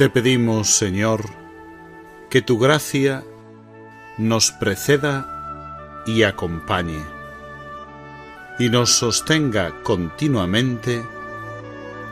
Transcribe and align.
Te 0.00 0.08
pedimos, 0.08 0.70
Señor, 0.70 1.26
que 2.30 2.40
tu 2.40 2.58
gracia 2.58 3.22
nos 4.16 4.50
preceda 4.50 6.02
y 6.06 6.22
acompañe, 6.22 7.02
y 8.58 8.70
nos 8.70 8.92
sostenga 8.92 9.82
continuamente 9.82 11.04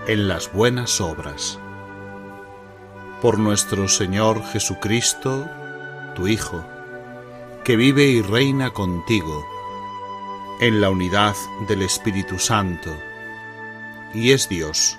en 0.06 0.28
las 0.28 0.52
buenas 0.52 1.00
obras. 1.00 1.58
Por 3.22 3.38
nuestro 3.38 3.88
Señor 3.88 4.44
Jesucristo, 4.44 5.48
tu 6.14 6.28
Hijo, 6.28 6.62
que 7.64 7.76
vive 7.76 8.04
y 8.04 8.20
reina 8.20 8.70
contigo, 8.70 9.46
en 10.60 10.82
la 10.82 10.90
unidad 10.90 11.36
del 11.68 11.80
Espíritu 11.80 12.38
Santo, 12.38 12.94
y 14.12 14.32
es 14.32 14.46
Dios, 14.50 14.98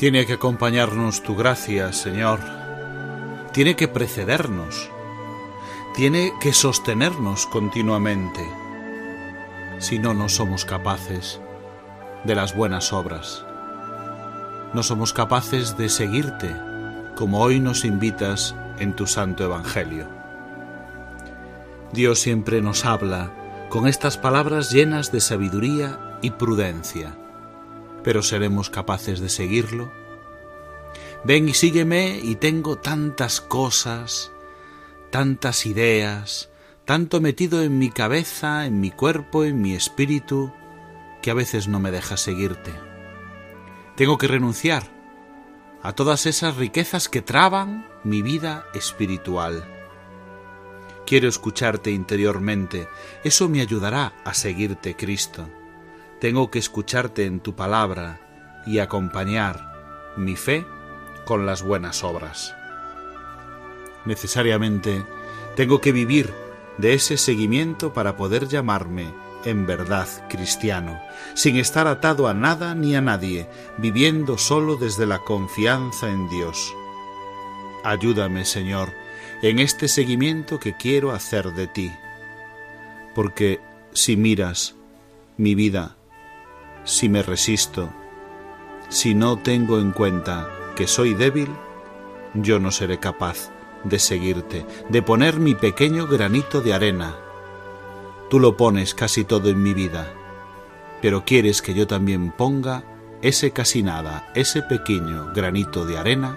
Tiene 0.00 0.24
que 0.24 0.32
acompañarnos 0.32 1.22
tu 1.22 1.36
gracia, 1.36 1.92
Señor. 1.92 2.40
Tiene 3.52 3.76
que 3.76 3.86
precedernos. 3.86 4.90
Tiene 5.94 6.32
que 6.40 6.54
sostenernos 6.54 7.44
continuamente. 7.44 8.40
Si 9.78 9.98
no, 9.98 10.14
no 10.14 10.30
somos 10.30 10.64
capaces 10.64 11.38
de 12.24 12.34
las 12.34 12.56
buenas 12.56 12.94
obras. 12.94 13.44
No 14.72 14.82
somos 14.82 15.12
capaces 15.12 15.76
de 15.76 15.90
seguirte 15.90 16.50
como 17.14 17.42
hoy 17.42 17.60
nos 17.60 17.84
invitas 17.84 18.54
en 18.78 18.96
tu 18.96 19.06
santo 19.06 19.44
Evangelio. 19.44 20.08
Dios 21.92 22.20
siempre 22.20 22.62
nos 22.62 22.86
habla 22.86 23.34
con 23.68 23.86
estas 23.86 24.16
palabras 24.16 24.70
llenas 24.70 25.12
de 25.12 25.20
sabiduría 25.20 25.98
y 26.22 26.30
prudencia 26.30 27.19
pero 28.02 28.22
seremos 28.22 28.70
capaces 28.70 29.20
de 29.20 29.28
seguirlo. 29.28 29.92
Ven 31.24 31.48
y 31.48 31.54
sígueme 31.54 32.18
y 32.22 32.36
tengo 32.36 32.78
tantas 32.78 33.40
cosas, 33.40 34.32
tantas 35.10 35.66
ideas, 35.66 36.48
tanto 36.84 37.20
metido 37.20 37.62
en 37.62 37.78
mi 37.78 37.90
cabeza, 37.90 38.66
en 38.66 38.80
mi 38.80 38.90
cuerpo, 38.90 39.44
en 39.44 39.60
mi 39.60 39.74
espíritu, 39.74 40.52
que 41.22 41.30
a 41.30 41.34
veces 41.34 41.68
no 41.68 41.78
me 41.78 41.90
deja 41.90 42.16
seguirte. 42.16 42.72
Tengo 43.96 44.16
que 44.16 44.28
renunciar 44.28 44.84
a 45.82 45.92
todas 45.92 46.26
esas 46.26 46.56
riquezas 46.56 47.08
que 47.08 47.22
traban 47.22 47.86
mi 48.02 48.22
vida 48.22 48.66
espiritual. 48.74 49.64
Quiero 51.06 51.28
escucharte 51.28 51.90
interiormente, 51.90 52.88
eso 53.24 53.48
me 53.48 53.60
ayudará 53.60 54.14
a 54.24 54.32
seguirte, 54.32 54.96
Cristo. 54.96 55.48
Tengo 56.20 56.50
que 56.50 56.58
escucharte 56.58 57.24
en 57.24 57.40
tu 57.40 57.54
palabra 57.56 58.20
y 58.66 58.78
acompañar 58.78 60.12
mi 60.16 60.36
fe 60.36 60.66
con 61.24 61.46
las 61.46 61.62
buenas 61.62 62.04
obras. 62.04 62.54
Necesariamente 64.04 65.02
tengo 65.56 65.80
que 65.80 65.92
vivir 65.92 66.32
de 66.76 66.92
ese 66.92 67.16
seguimiento 67.16 67.94
para 67.94 68.16
poder 68.16 68.48
llamarme 68.48 69.12
en 69.46 69.66
verdad 69.66 70.06
cristiano, 70.28 71.00
sin 71.32 71.56
estar 71.56 71.86
atado 71.86 72.28
a 72.28 72.34
nada 72.34 72.74
ni 72.74 72.94
a 72.94 73.00
nadie, 73.00 73.48
viviendo 73.78 74.36
solo 74.36 74.76
desde 74.76 75.06
la 75.06 75.20
confianza 75.20 76.10
en 76.10 76.28
Dios. 76.28 76.74
Ayúdame, 77.82 78.44
Señor, 78.44 78.92
en 79.40 79.58
este 79.58 79.88
seguimiento 79.88 80.60
que 80.60 80.76
quiero 80.76 81.12
hacer 81.12 81.54
de 81.54 81.66
ti, 81.66 81.90
porque 83.14 83.60
si 83.94 84.18
miras 84.18 84.74
mi 85.38 85.54
vida 85.54 85.96
si 86.84 87.08
me 87.08 87.22
resisto, 87.22 87.90
si 88.88 89.14
no 89.14 89.38
tengo 89.38 89.78
en 89.78 89.92
cuenta 89.92 90.48
que 90.74 90.86
soy 90.86 91.14
débil, 91.14 91.48
yo 92.34 92.58
no 92.58 92.70
seré 92.70 92.98
capaz 92.98 93.50
de 93.84 93.98
seguirte, 93.98 94.66
de 94.88 95.02
poner 95.02 95.38
mi 95.38 95.54
pequeño 95.54 96.06
granito 96.06 96.60
de 96.60 96.74
arena. 96.74 97.14
Tú 98.28 98.40
lo 98.40 98.56
pones 98.56 98.94
casi 98.94 99.24
todo 99.24 99.48
en 99.48 99.62
mi 99.62 99.74
vida, 99.74 100.12
pero 101.00 101.24
quieres 101.24 101.62
que 101.62 101.74
yo 101.74 101.86
también 101.86 102.30
ponga 102.30 102.82
ese 103.22 103.52
casi 103.52 103.82
nada, 103.82 104.30
ese 104.34 104.62
pequeño 104.62 105.32
granito 105.34 105.84
de 105.84 105.98
arena, 105.98 106.36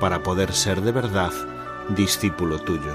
para 0.00 0.22
poder 0.22 0.52
ser 0.52 0.80
de 0.82 0.92
verdad 0.92 1.32
discípulo 1.90 2.60
tuyo. 2.60 2.94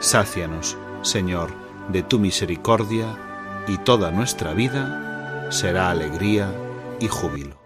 Sácianos, 0.00 0.76
Señor, 1.02 1.50
de 1.88 2.02
tu 2.02 2.18
misericordia 2.18 3.06
y 3.66 3.78
toda 3.78 4.10
nuestra 4.10 4.54
vida 4.54 5.09
será 5.50 5.90
alegría 5.90 6.48
y 7.00 7.08
júbilo. 7.08 7.59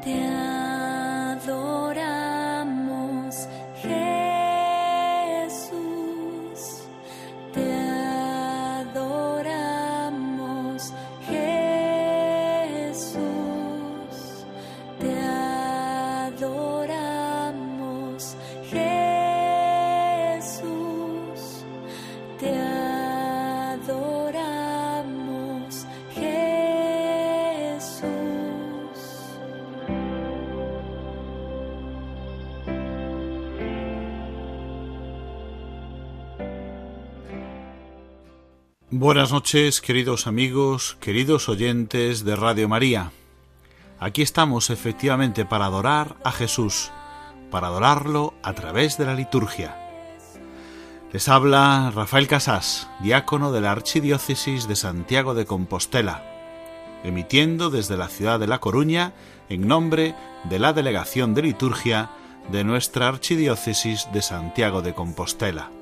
Te 0.00 0.37
Buenas 39.08 39.32
noches, 39.32 39.80
queridos 39.80 40.26
amigos, 40.26 40.98
queridos 41.00 41.48
oyentes 41.48 42.26
de 42.26 42.36
Radio 42.36 42.68
María. 42.68 43.10
Aquí 43.98 44.20
estamos 44.20 44.68
efectivamente 44.68 45.46
para 45.46 45.64
adorar 45.64 46.16
a 46.24 46.30
Jesús, 46.30 46.90
para 47.50 47.68
adorarlo 47.68 48.34
a 48.42 48.52
través 48.52 48.98
de 48.98 49.06
la 49.06 49.14
liturgia. 49.14 49.78
Les 51.10 51.26
habla 51.30 51.90
Rafael 51.94 52.26
Casás, 52.26 52.90
diácono 53.00 53.50
de 53.50 53.62
la 53.62 53.72
Archidiócesis 53.72 54.68
de 54.68 54.76
Santiago 54.76 55.32
de 55.32 55.46
Compostela, 55.46 56.22
emitiendo 57.02 57.70
desde 57.70 57.96
la 57.96 58.08
ciudad 58.08 58.38
de 58.38 58.46
La 58.46 58.58
Coruña 58.58 59.14
en 59.48 59.66
nombre 59.66 60.16
de 60.50 60.58
la 60.58 60.74
Delegación 60.74 61.32
de 61.32 61.40
Liturgia 61.40 62.10
de 62.52 62.62
nuestra 62.62 63.08
Archidiócesis 63.08 64.06
de 64.12 64.20
Santiago 64.20 64.82
de 64.82 64.92
Compostela. 64.92 65.77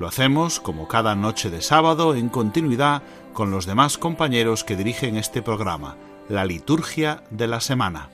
Lo 0.00 0.08
hacemos 0.08 0.60
como 0.60 0.88
cada 0.88 1.14
noche 1.14 1.50
de 1.50 1.60
sábado 1.60 2.14
en 2.14 2.30
continuidad 2.30 3.02
con 3.34 3.50
los 3.50 3.66
demás 3.66 3.98
compañeros 3.98 4.64
que 4.64 4.74
dirigen 4.74 5.18
este 5.18 5.42
programa, 5.42 5.98
la 6.26 6.46
liturgia 6.46 7.22
de 7.28 7.46
la 7.46 7.60
semana. 7.60 8.08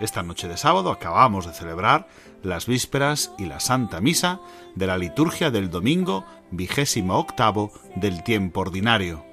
Esta 0.00 0.22
noche 0.22 0.48
de 0.48 0.56
sábado 0.56 0.90
acabamos 0.90 1.46
de 1.46 1.52
celebrar 1.52 2.08
las 2.42 2.64
vísperas 2.64 3.32
y 3.36 3.44
la 3.44 3.60
Santa 3.60 4.00
Misa 4.00 4.40
de 4.76 4.86
la 4.86 4.96
liturgia 4.96 5.50
del 5.50 5.68
domingo 5.68 6.24
vigésimo 6.52 7.18
octavo 7.18 7.70
del 7.94 8.24
tiempo 8.24 8.60
ordinario. 8.60 9.26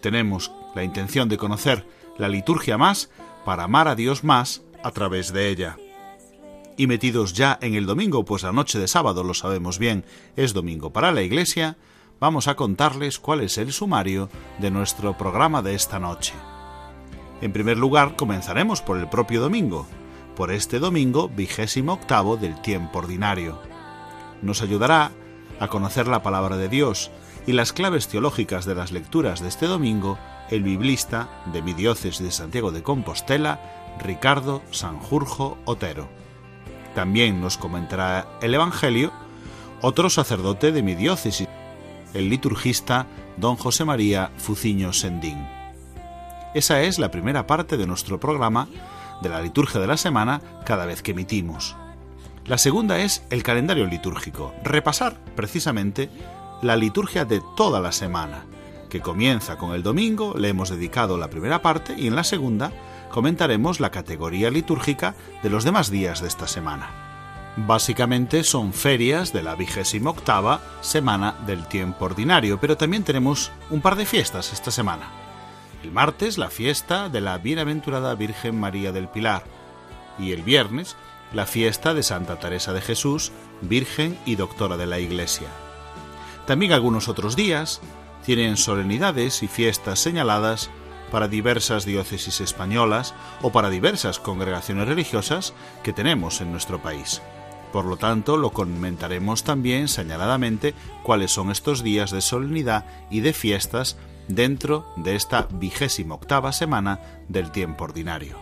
Tenemos 0.00 0.50
la 0.74 0.82
intención 0.82 1.28
de 1.28 1.36
conocer 1.36 1.86
la 2.16 2.30
liturgia 2.30 2.78
más 2.78 3.10
para 3.44 3.64
amar 3.64 3.86
a 3.86 3.96
Dios 3.96 4.24
más 4.24 4.62
a 4.82 4.92
través 4.92 5.30
de 5.30 5.50
ella 5.50 5.76
y 6.76 6.86
metidos 6.86 7.32
ya 7.32 7.58
en 7.60 7.74
el 7.74 7.86
domingo, 7.86 8.24
pues 8.24 8.42
la 8.42 8.52
noche 8.52 8.78
de 8.78 8.88
sábado, 8.88 9.24
lo 9.24 9.34
sabemos 9.34 9.78
bien, 9.78 10.04
es 10.36 10.52
domingo 10.52 10.92
para 10.92 11.12
la 11.12 11.22
Iglesia, 11.22 11.76
vamos 12.20 12.48
a 12.48 12.56
contarles 12.56 13.18
cuál 13.18 13.40
es 13.40 13.58
el 13.58 13.72
sumario 13.72 14.28
de 14.58 14.70
nuestro 14.70 15.16
programa 15.16 15.62
de 15.62 15.74
esta 15.74 15.98
noche. 15.98 16.34
En 17.40 17.52
primer 17.52 17.76
lugar, 17.76 18.16
comenzaremos 18.16 18.80
por 18.80 18.98
el 18.98 19.08
propio 19.08 19.40
domingo, 19.40 19.86
por 20.36 20.50
este 20.50 20.78
domingo 20.78 21.28
vigésimo 21.28 21.94
octavo 21.94 22.36
del 22.36 22.60
tiempo 22.62 23.00
ordinario. 23.00 23.60
Nos 24.42 24.62
ayudará 24.62 25.12
a 25.60 25.68
conocer 25.68 26.08
la 26.08 26.22
palabra 26.22 26.56
de 26.56 26.68
Dios 26.68 27.10
y 27.46 27.52
las 27.52 27.72
claves 27.72 28.08
teológicas 28.08 28.64
de 28.64 28.74
las 28.74 28.92
lecturas 28.92 29.40
de 29.40 29.48
este 29.48 29.66
domingo 29.66 30.18
el 30.50 30.62
biblista 30.62 31.28
de 31.52 31.62
mi 31.62 31.72
diócesis 31.72 32.22
de 32.22 32.30
Santiago 32.30 32.70
de 32.70 32.82
Compostela, 32.82 33.60
Ricardo 33.98 34.62
Sanjurjo 34.70 35.58
Otero. 35.64 36.23
También 36.94 37.40
nos 37.40 37.58
comentará 37.58 38.26
el 38.40 38.54
Evangelio 38.54 39.12
otro 39.80 40.08
sacerdote 40.08 40.72
de 40.72 40.82
mi 40.82 40.94
diócesis, 40.94 41.48
el 42.14 42.30
liturgista 42.30 43.06
don 43.36 43.56
José 43.56 43.84
María 43.84 44.30
Fuciño 44.38 44.92
Sendín. 44.92 45.46
Esa 46.54 46.82
es 46.82 46.98
la 46.98 47.10
primera 47.10 47.46
parte 47.46 47.76
de 47.76 47.86
nuestro 47.86 48.20
programa 48.20 48.68
de 49.22 49.28
la 49.28 49.42
liturgia 49.42 49.80
de 49.80 49.88
la 49.88 49.96
semana 49.96 50.40
cada 50.64 50.86
vez 50.86 51.02
que 51.02 51.10
emitimos. 51.10 51.76
La 52.46 52.58
segunda 52.58 53.00
es 53.00 53.24
el 53.30 53.42
calendario 53.42 53.86
litúrgico, 53.86 54.54
repasar 54.62 55.16
precisamente 55.34 56.10
la 56.62 56.76
liturgia 56.76 57.24
de 57.24 57.42
toda 57.56 57.80
la 57.80 57.90
semana, 57.90 58.44
que 58.88 59.00
comienza 59.00 59.58
con 59.58 59.74
el 59.74 59.82
domingo, 59.82 60.34
le 60.38 60.50
hemos 60.50 60.70
dedicado 60.70 61.18
la 61.18 61.28
primera 61.28 61.60
parte 61.60 61.94
y 61.98 62.06
en 62.06 62.14
la 62.14 62.22
segunda 62.22 62.70
comentaremos 63.14 63.78
la 63.78 63.92
categoría 63.92 64.50
litúrgica 64.50 65.14
de 65.44 65.48
los 65.48 65.62
demás 65.62 65.88
días 65.88 66.20
de 66.20 66.26
esta 66.26 66.48
semana. 66.48 66.90
Básicamente 67.56 68.42
son 68.42 68.72
ferias 68.72 69.32
de 69.32 69.44
la 69.44 69.54
vigésima 69.54 70.10
octava 70.10 70.60
semana 70.80 71.36
del 71.46 71.68
tiempo 71.68 72.06
ordinario, 72.06 72.58
pero 72.58 72.76
también 72.76 73.04
tenemos 73.04 73.52
un 73.70 73.80
par 73.80 73.94
de 73.94 74.04
fiestas 74.04 74.52
esta 74.52 74.72
semana. 74.72 75.10
El 75.84 75.92
martes 75.92 76.38
la 76.38 76.50
fiesta 76.50 77.08
de 77.08 77.20
la 77.20 77.38
Bienaventurada 77.38 78.16
Virgen 78.16 78.58
María 78.58 78.90
del 78.90 79.06
Pilar 79.06 79.44
y 80.18 80.32
el 80.32 80.42
viernes 80.42 80.96
la 81.32 81.46
fiesta 81.46 81.94
de 81.94 82.02
Santa 82.02 82.40
Teresa 82.40 82.72
de 82.72 82.80
Jesús, 82.80 83.30
Virgen 83.60 84.18
y 84.26 84.34
Doctora 84.34 84.76
de 84.76 84.86
la 84.86 84.98
Iglesia. 84.98 85.46
También 86.48 86.72
algunos 86.72 87.06
otros 87.06 87.36
días 87.36 87.80
tienen 88.26 88.56
solemnidades 88.56 89.44
y 89.44 89.46
fiestas 89.46 90.00
señaladas 90.00 90.68
para 91.14 91.28
diversas 91.28 91.84
diócesis 91.84 92.40
españolas 92.40 93.14
o 93.40 93.52
para 93.52 93.70
diversas 93.70 94.18
congregaciones 94.18 94.88
religiosas 94.88 95.54
que 95.84 95.92
tenemos 95.92 96.40
en 96.40 96.50
nuestro 96.50 96.82
país. 96.82 97.22
Por 97.72 97.84
lo 97.84 97.96
tanto, 97.96 98.36
lo 98.36 98.50
comentaremos 98.50 99.44
también 99.44 99.86
señaladamente 99.86 100.74
cuáles 101.04 101.30
son 101.30 101.52
estos 101.52 101.84
días 101.84 102.10
de 102.10 102.20
solemnidad 102.20 102.86
y 103.10 103.20
de 103.20 103.32
fiestas 103.32 103.96
dentro 104.26 104.92
de 104.96 105.14
esta 105.14 105.46
vigésima 105.52 106.16
octava 106.16 106.50
semana 106.50 106.98
del 107.28 107.52
tiempo 107.52 107.84
ordinario. 107.84 108.36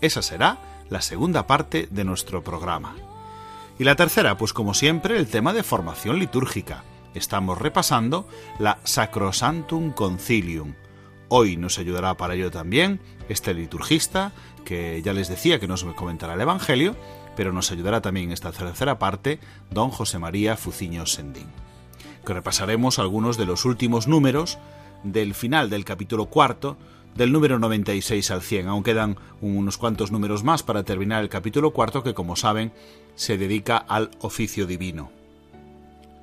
Esa 0.00 0.20
será 0.20 0.58
la 0.88 1.02
segunda 1.02 1.46
parte 1.46 1.86
de 1.92 2.02
nuestro 2.02 2.42
programa. 2.42 2.96
Y 3.78 3.84
la 3.84 3.94
tercera, 3.94 4.36
pues 4.36 4.52
como 4.52 4.74
siempre, 4.74 5.16
el 5.16 5.28
tema 5.28 5.52
de 5.52 5.62
formación 5.62 6.18
litúrgica. 6.18 6.82
Estamos 7.14 7.56
repasando 7.56 8.26
la 8.58 8.78
Sacrosantum 8.82 9.92
Concilium, 9.92 10.74
Hoy 11.32 11.56
nos 11.56 11.78
ayudará 11.78 12.16
para 12.16 12.34
ello 12.34 12.50
también 12.50 12.98
este 13.28 13.54
liturgista, 13.54 14.32
que 14.64 15.00
ya 15.00 15.12
les 15.12 15.28
decía 15.28 15.60
que 15.60 15.68
nos 15.68 15.84
comentará 15.84 16.34
el 16.34 16.40
Evangelio, 16.40 16.96
pero 17.36 17.52
nos 17.52 17.70
ayudará 17.70 18.00
también 18.00 18.26
en 18.26 18.32
esta 18.32 18.50
tercera 18.50 18.98
parte 18.98 19.38
don 19.70 19.90
José 19.90 20.18
María 20.18 20.56
Fuciño 20.56 21.06
Sendín. 21.06 21.46
Que 22.26 22.34
repasaremos 22.34 22.98
algunos 22.98 23.36
de 23.36 23.46
los 23.46 23.64
últimos 23.64 24.08
números 24.08 24.58
del 25.04 25.34
final 25.34 25.70
del 25.70 25.84
capítulo 25.84 26.26
cuarto, 26.26 26.76
del 27.14 27.30
número 27.30 27.60
96 27.60 28.28
al 28.32 28.42
100. 28.42 28.66
Aún 28.66 28.82
quedan 28.82 29.16
unos 29.40 29.78
cuantos 29.78 30.10
números 30.10 30.42
más 30.42 30.64
para 30.64 30.82
terminar 30.82 31.22
el 31.22 31.28
capítulo 31.28 31.70
cuarto 31.70 32.02
que, 32.02 32.12
como 32.12 32.34
saben, 32.34 32.72
se 33.14 33.38
dedica 33.38 33.76
al 33.76 34.10
oficio 34.18 34.66
divino. 34.66 35.12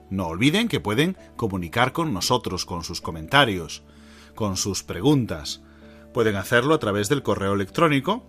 No 0.09 0.27
olviden 0.27 0.67
que 0.67 0.81
pueden 0.81 1.15
comunicar 1.37 1.93
con 1.93 2.13
nosotros 2.13 2.65
con 2.65 2.83
sus 2.83 2.99
comentarios, 2.99 3.83
con 4.37 4.55
sus 4.55 4.83
preguntas. 4.83 5.61
Pueden 6.13 6.37
hacerlo 6.37 6.75
a 6.75 6.79
través 6.79 7.09
del 7.09 7.23
correo 7.23 7.53
electrónico 7.53 8.23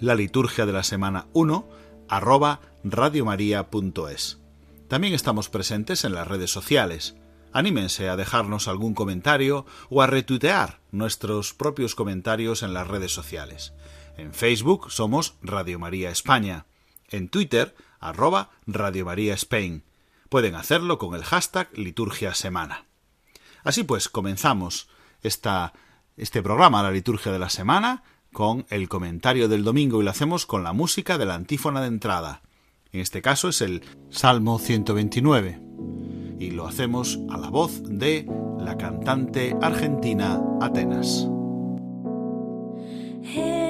la 0.00 0.14
liturgia 0.14 0.64
de 0.64 0.72
la 0.72 0.82
semana 0.82 1.26
1 1.34 1.68
arroba 2.08 2.60
radiomaria.es. 2.84 4.38
También 4.88 5.12
estamos 5.12 5.48
presentes 5.48 6.04
en 6.04 6.14
las 6.14 6.28
redes 6.28 6.50
sociales. 6.50 7.16
Anímense 7.52 8.08
a 8.08 8.16
dejarnos 8.16 8.68
algún 8.68 8.94
comentario 8.94 9.66
o 9.90 10.02
a 10.02 10.06
retuitear 10.06 10.80
nuestros 10.92 11.52
propios 11.52 11.94
comentarios 11.94 12.62
en 12.62 12.72
las 12.72 12.86
redes 12.86 13.12
sociales. 13.12 13.74
En 14.16 14.32
Facebook 14.32 14.92
somos 14.92 15.34
Radio 15.42 15.78
María 15.78 16.10
España. 16.10 16.66
En 17.08 17.28
Twitter, 17.28 17.74
arroba 17.98 18.50
Radio 18.66 19.04
María 19.04 19.34
Spain. 19.34 19.82
Pueden 20.28 20.54
hacerlo 20.54 20.98
con 20.98 21.14
el 21.14 21.24
hashtag 21.24 21.68
Liturgia 21.76 22.34
Semana. 22.34 22.86
Así 23.64 23.82
pues, 23.82 24.08
comenzamos 24.08 24.88
esta, 25.24 25.72
este 26.16 26.42
programa, 26.42 26.82
la 26.82 26.92
liturgia 26.92 27.32
de 27.32 27.40
la 27.40 27.50
semana, 27.50 28.04
con 28.32 28.66
el 28.70 28.88
comentario 28.88 29.48
del 29.48 29.64
domingo 29.64 30.00
y 30.00 30.04
lo 30.04 30.10
hacemos 30.10 30.46
con 30.46 30.62
la 30.62 30.72
música 30.72 31.18
de 31.18 31.26
la 31.26 31.34
antífona 31.34 31.80
de 31.80 31.88
entrada. 31.88 32.42
En 32.92 33.00
este 33.00 33.22
caso 33.22 33.48
es 33.48 33.60
el 33.60 33.82
Salmo 34.10 34.58
129 34.58 35.60
y 36.38 36.50
lo 36.50 36.66
hacemos 36.66 37.18
a 37.30 37.38
la 37.38 37.48
voz 37.48 37.82
de 37.84 38.28
la 38.58 38.76
cantante 38.76 39.56
argentina 39.60 40.40
Atenas. 40.60 41.28
si 43.24 43.63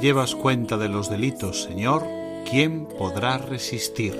llevas 0.00 0.34
cuenta 0.34 0.76
de 0.78 0.88
los 0.88 1.10
delitos, 1.10 1.62
Señor, 1.62 2.06
¿quién 2.50 2.86
podrá 2.86 3.38
resistir? 3.38 4.18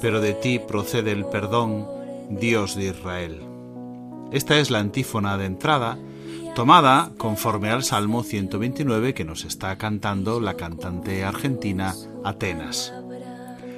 Pero 0.00 0.20
de 0.20 0.34
ti 0.34 0.58
procede 0.58 1.12
el 1.12 1.24
perdón, 1.24 1.86
Dios 2.28 2.74
de 2.74 2.88
Israel. 2.88 3.40
Esta 4.32 4.58
es 4.58 4.70
la 4.70 4.80
antífona 4.80 5.38
de 5.38 5.46
entrada, 5.46 5.98
tomada 6.54 7.12
conforme 7.16 7.70
al 7.70 7.84
Salmo 7.84 8.24
129 8.24 9.14
que 9.14 9.24
nos 9.24 9.44
está 9.44 9.76
cantando 9.78 10.40
la 10.40 10.54
cantante 10.54 11.24
argentina 11.24 11.94
Atenas. 12.24 12.92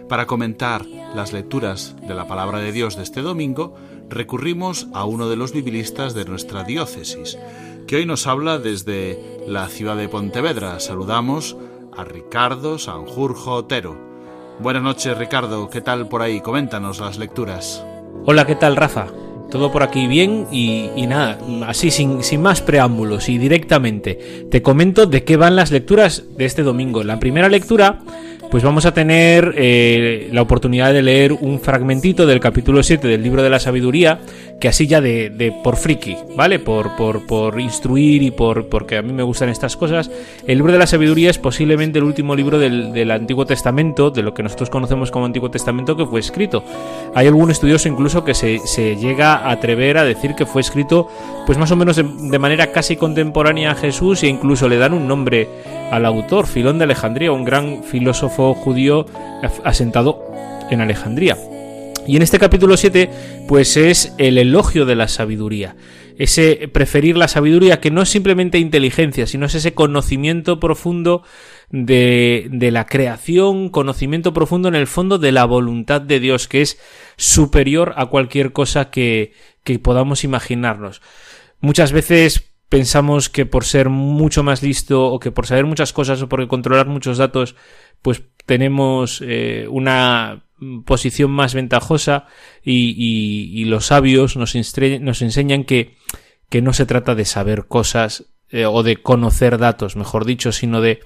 Para 0.09 0.27
comentar 0.27 0.85
las 1.15 1.33
lecturas 1.33 1.97
de 2.07 2.15
la 2.15 2.27
palabra 2.27 2.59
de 2.59 2.73
Dios 2.73 2.97
de 2.97 3.03
este 3.03 3.23
domingo, 3.23 3.75
recurrimos 4.09 4.89
a 4.93 5.05
uno 5.05 5.29
de 5.29 5.37
los 5.37 5.53
biblistas 5.53 6.15
de 6.15 6.25
nuestra 6.25 6.65
diócesis, 6.65 7.39
que 7.87 7.97
hoy 7.97 8.07
nos 8.07 8.27
habla 8.27 8.59
desde 8.59 9.19
la 9.47 9.69
ciudad 9.69 9.97
de 9.97 10.09
Pontevedra. 10.09 10.81
Saludamos 10.81 11.57
a 11.97 12.05
Ricardo 12.05 12.79
Sanjurjo 12.79 13.53
Otero. 13.53 13.99
Buenas 14.61 14.83
noches, 14.83 15.17
Ricardo. 15.19 15.69
¿Qué 15.69 15.81
tal 15.81 16.09
por 16.09 16.23
ahí? 16.23 16.41
Coméntanos 16.41 17.01
las 17.01 17.19
lecturas. 17.19 17.85
Hola, 18.25 18.47
¿qué 18.47 18.55
tal, 18.55 18.77
Rafa? 18.77 19.09
Todo 19.51 19.71
por 19.71 19.83
aquí 19.83 20.07
bien 20.07 20.47
y, 20.51 21.07
nada, 21.07 21.39
así 21.67 21.91
sin, 21.91 22.23
sin, 22.23 22.41
más 22.43 22.63
preámbulos 22.63 23.29
y 23.29 23.39
directamente 23.39 24.47
te 24.51 24.63
comento 24.63 25.07
de 25.07 25.23
qué 25.23 25.37
van 25.37 25.55
las 25.55 25.71
lecturas 25.71 26.25
de 26.37 26.45
este 26.45 26.63
domingo. 26.63 27.05
La 27.05 27.21
primera 27.21 27.49
lectura 27.49 28.01
pues 28.55 28.63
vamos 28.63 28.87
a 28.87 28.95
tener 28.95 29.53
eh, 29.57 30.29
la 30.31 30.41
oportunidad 30.41 30.93
de 30.93 31.03
leer 31.03 31.33
un 31.33 31.59
fragmentito 31.59 32.25
del 32.25 32.39
capítulo 32.39 32.85
7 32.85 33.09
del 33.09 33.21
libro 33.21 33.43
de 33.43 33.51
la 33.51 33.59
sabiduría, 33.59 34.21
que 34.61 34.69
así 34.69 34.87
ya 34.87 35.01
de, 35.01 35.53
por 35.65 35.75
friki, 35.75 36.17
¿vale? 36.37 36.61
Por, 36.61 36.95
por, 36.95 37.27
por 37.27 37.61
instruir 37.61 38.23
y 38.23 38.31
por 38.31 38.69
porque 38.69 38.97
a 38.97 39.03
mí 39.03 39.13
me 39.13 39.25
gustan 39.25 39.49
estas 39.49 39.77
cosas. 39.77 40.09
El 40.47 40.59
libro 40.59 40.73
de 40.73 40.79
la 40.79 40.87
sabiduría 40.87 41.31
es 41.31 41.39
posiblemente 41.39 41.99
el 41.99 42.05
último 42.05 42.37
libro 42.37 42.61
del, 42.61 42.93
del 42.93 43.11
Antiguo 43.11 43.45
Testamento, 43.45 44.13
de 44.13 44.23
lo 44.23 44.35
que 44.35 44.45
nosotros 44.45 44.71
conocemos 44.71 45.11
como 45.11 45.27
Antiguo 45.27 45.51
Testamento, 45.51 45.97
que 45.97 46.07
fue 46.07 46.21
escrito. 46.21 46.63
Hay 47.13 47.27
algún 47.27 47.51
estudioso 47.51 47.89
incluso 47.89 48.23
que 48.23 48.35
se, 48.35 48.61
se 48.67 48.95
llega 48.95 49.35
a 49.35 49.51
atrever 49.51 49.99
a 49.99 50.05
decir 50.05 50.37
que 50.37 50.47
fue 50.47 50.61
escrito, 50.61 51.09
pues 51.45 51.59
más 51.59 51.73
o 51.73 51.77
menos 51.77 51.97
de, 51.97 52.05
de 52.05 52.39
manera 52.39 52.71
casi 52.71 52.95
contemporánea 52.95 53.73
a 53.73 53.75
Jesús 53.75 54.23
e 54.23 54.29
incluso 54.29 54.69
le 54.69 54.77
dan 54.77 54.95
un 54.95 55.09
nombre 55.09 55.49
al 55.91 56.07
autor, 56.07 56.47
Filón 56.47 56.79
de 56.79 56.85
Alejandría, 56.85 57.33
un 57.33 57.45
gran 57.45 57.85
filósofo 57.85 58.55
judío 58.55 59.07
asentado 59.65 60.25
en 60.71 60.81
Alejandría. 60.81 61.37
Y 62.07 62.17
en 62.17 62.23
este 62.23 62.39
capítulo 62.39 62.77
7, 62.77 63.11
pues 63.49 63.77
es 63.77 64.15
el 64.19 64.37
elogio 64.39 64.85
de 64.85 64.95
la 64.95 65.09
sabiduría. 65.09 65.77
Ese 66.17 66.69
preferir 66.69 67.17
la 67.17 67.29
sabiduría 67.29 67.81
que 67.81 67.91
no 67.91 68.03
es 68.03 68.09
simplemente 68.09 68.59
inteligencia, 68.59 69.27
sino 69.27 69.47
es 69.47 69.55
ese 69.55 69.75
conocimiento 69.75 70.61
profundo 70.61 71.23
de, 71.71 72.47
de, 72.51 72.71
la 72.71 72.87
creación, 72.87 73.69
conocimiento 73.69 74.33
profundo 74.33 74.69
en 74.69 74.75
el 74.77 74.87
fondo 74.87 75.19
de 75.19 75.33
la 75.33 75.45
voluntad 75.45 76.01
de 76.01 76.21
Dios, 76.21 76.47
que 76.47 76.63
es 76.63 76.79
superior 77.17 77.95
a 77.97 78.07
cualquier 78.07 78.53
cosa 78.53 78.91
que, 78.91 79.33
que 79.65 79.79
podamos 79.79 80.23
imaginarnos. 80.23 81.03
Muchas 81.61 81.93
veces 81.93 82.54
pensamos 82.75 83.29
que 83.29 83.47
por 83.47 83.65
ser 83.65 83.89
mucho 83.89 84.43
más 84.43 84.61
listo 84.61 85.07
o 85.07 85.21
que 85.21 85.31
por 85.31 85.47
saber 85.47 85.65
muchas 85.65 85.93
cosas 85.93 86.21
o 86.21 86.29
por 86.29 86.45
controlar 86.49 86.89
muchos 86.89 87.19
datos, 87.19 87.55
pues 88.03 88.25
tenemos 88.47 89.23
eh, 89.25 89.69
una 89.71 90.43
posición 90.85 91.31
más 91.31 91.55
ventajosa 91.55 92.27
y, 92.65 92.97
y, 92.99 93.65
los 93.67 93.87
sabios 93.87 94.37
nos, 94.37 94.57
enseñan 94.57 95.63
que, 95.63 95.99
que, 96.49 96.63
no 96.63 96.73
se 96.73 96.85
trata 96.85 97.15
de 97.15 97.25
saber 97.25 97.67
cosas 97.69 98.25
eh, 98.51 98.67
o 98.67 98.83
de 98.83 98.97
conocer 98.97 99.59
datos, 99.59 99.95
mejor 99.95 100.25
dicho, 100.25 100.51
sino 100.51 100.81
de, 100.81 100.99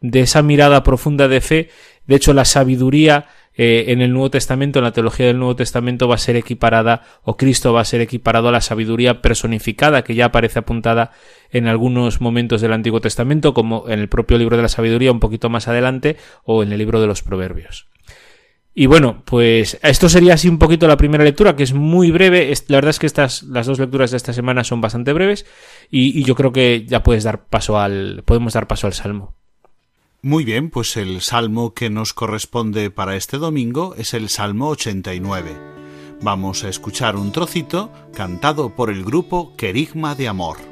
de 0.00 0.22
esa 0.22 0.42
mirada 0.42 0.82
profunda 0.82 1.28
de 1.28 1.40
fe. 1.40 1.70
De 2.06 2.16
hecho, 2.16 2.32
la 2.32 2.44
sabiduría 2.44 3.26
eh, 3.54 3.86
en 3.88 4.00
el 4.00 4.12
Nuevo 4.12 4.30
Testamento, 4.30 4.78
en 4.78 4.84
la 4.84 4.92
teología 4.92 5.26
del 5.26 5.38
Nuevo 5.38 5.56
Testamento, 5.56 6.08
va 6.08 6.14
a 6.14 6.18
ser 6.18 6.36
equiparada, 6.36 7.02
o 7.22 7.36
Cristo 7.36 7.72
va 7.72 7.82
a 7.82 7.84
ser 7.84 8.00
equiparado 8.00 8.48
a 8.48 8.52
la 8.52 8.60
sabiduría 8.60 9.20
personificada, 9.20 10.02
que 10.02 10.14
ya 10.14 10.26
aparece 10.26 10.58
apuntada 10.58 11.12
en 11.50 11.66
algunos 11.66 12.20
momentos 12.20 12.60
del 12.60 12.72
Antiguo 12.72 13.00
Testamento, 13.00 13.52
como 13.52 13.88
en 13.88 14.00
el 14.00 14.08
propio 14.08 14.38
libro 14.38 14.56
de 14.56 14.62
la 14.62 14.68
sabiduría, 14.68 15.12
un 15.12 15.20
poquito 15.20 15.50
más 15.50 15.68
adelante, 15.68 16.16
o 16.44 16.62
en 16.62 16.72
el 16.72 16.78
libro 16.78 17.00
de 17.00 17.06
los 17.06 17.22
Proverbios. 17.22 17.88
Y 18.74 18.86
bueno, 18.86 19.22
pues 19.26 19.78
esto 19.82 20.08
sería 20.08 20.32
así 20.32 20.48
un 20.48 20.58
poquito 20.58 20.88
la 20.88 20.96
primera 20.96 21.24
lectura, 21.24 21.54
que 21.54 21.62
es 21.62 21.74
muy 21.74 22.10
breve. 22.10 22.54
La 22.68 22.78
verdad 22.78 22.88
es 22.88 22.98
que 22.98 23.06
estas, 23.06 23.42
las 23.42 23.66
dos 23.66 23.78
lecturas 23.78 24.12
de 24.12 24.16
esta 24.16 24.32
semana 24.32 24.64
son 24.64 24.80
bastante 24.80 25.12
breves, 25.12 25.44
y, 25.90 26.18
y 26.18 26.24
yo 26.24 26.34
creo 26.34 26.52
que 26.52 26.86
ya 26.86 27.02
puedes 27.02 27.22
dar 27.22 27.44
paso 27.48 27.78
al, 27.78 28.22
podemos 28.24 28.54
dar 28.54 28.66
paso 28.66 28.86
al 28.86 28.94
Salmo. 28.94 29.34
Muy 30.24 30.44
bien, 30.44 30.70
pues 30.70 30.96
el 30.96 31.20
salmo 31.20 31.74
que 31.74 31.90
nos 31.90 32.14
corresponde 32.14 32.92
para 32.92 33.16
este 33.16 33.38
domingo 33.38 33.96
es 33.96 34.14
el 34.14 34.28
Salmo 34.28 34.68
89. 34.68 35.50
Vamos 36.22 36.62
a 36.62 36.68
escuchar 36.68 37.16
un 37.16 37.32
trocito 37.32 37.90
cantado 38.14 38.76
por 38.76 38.88
el 38.88 39.02
grupo 39.02 39.56
Querigma 39.56 40.14
de 40.14 40.28
Amor. 40.28 40.71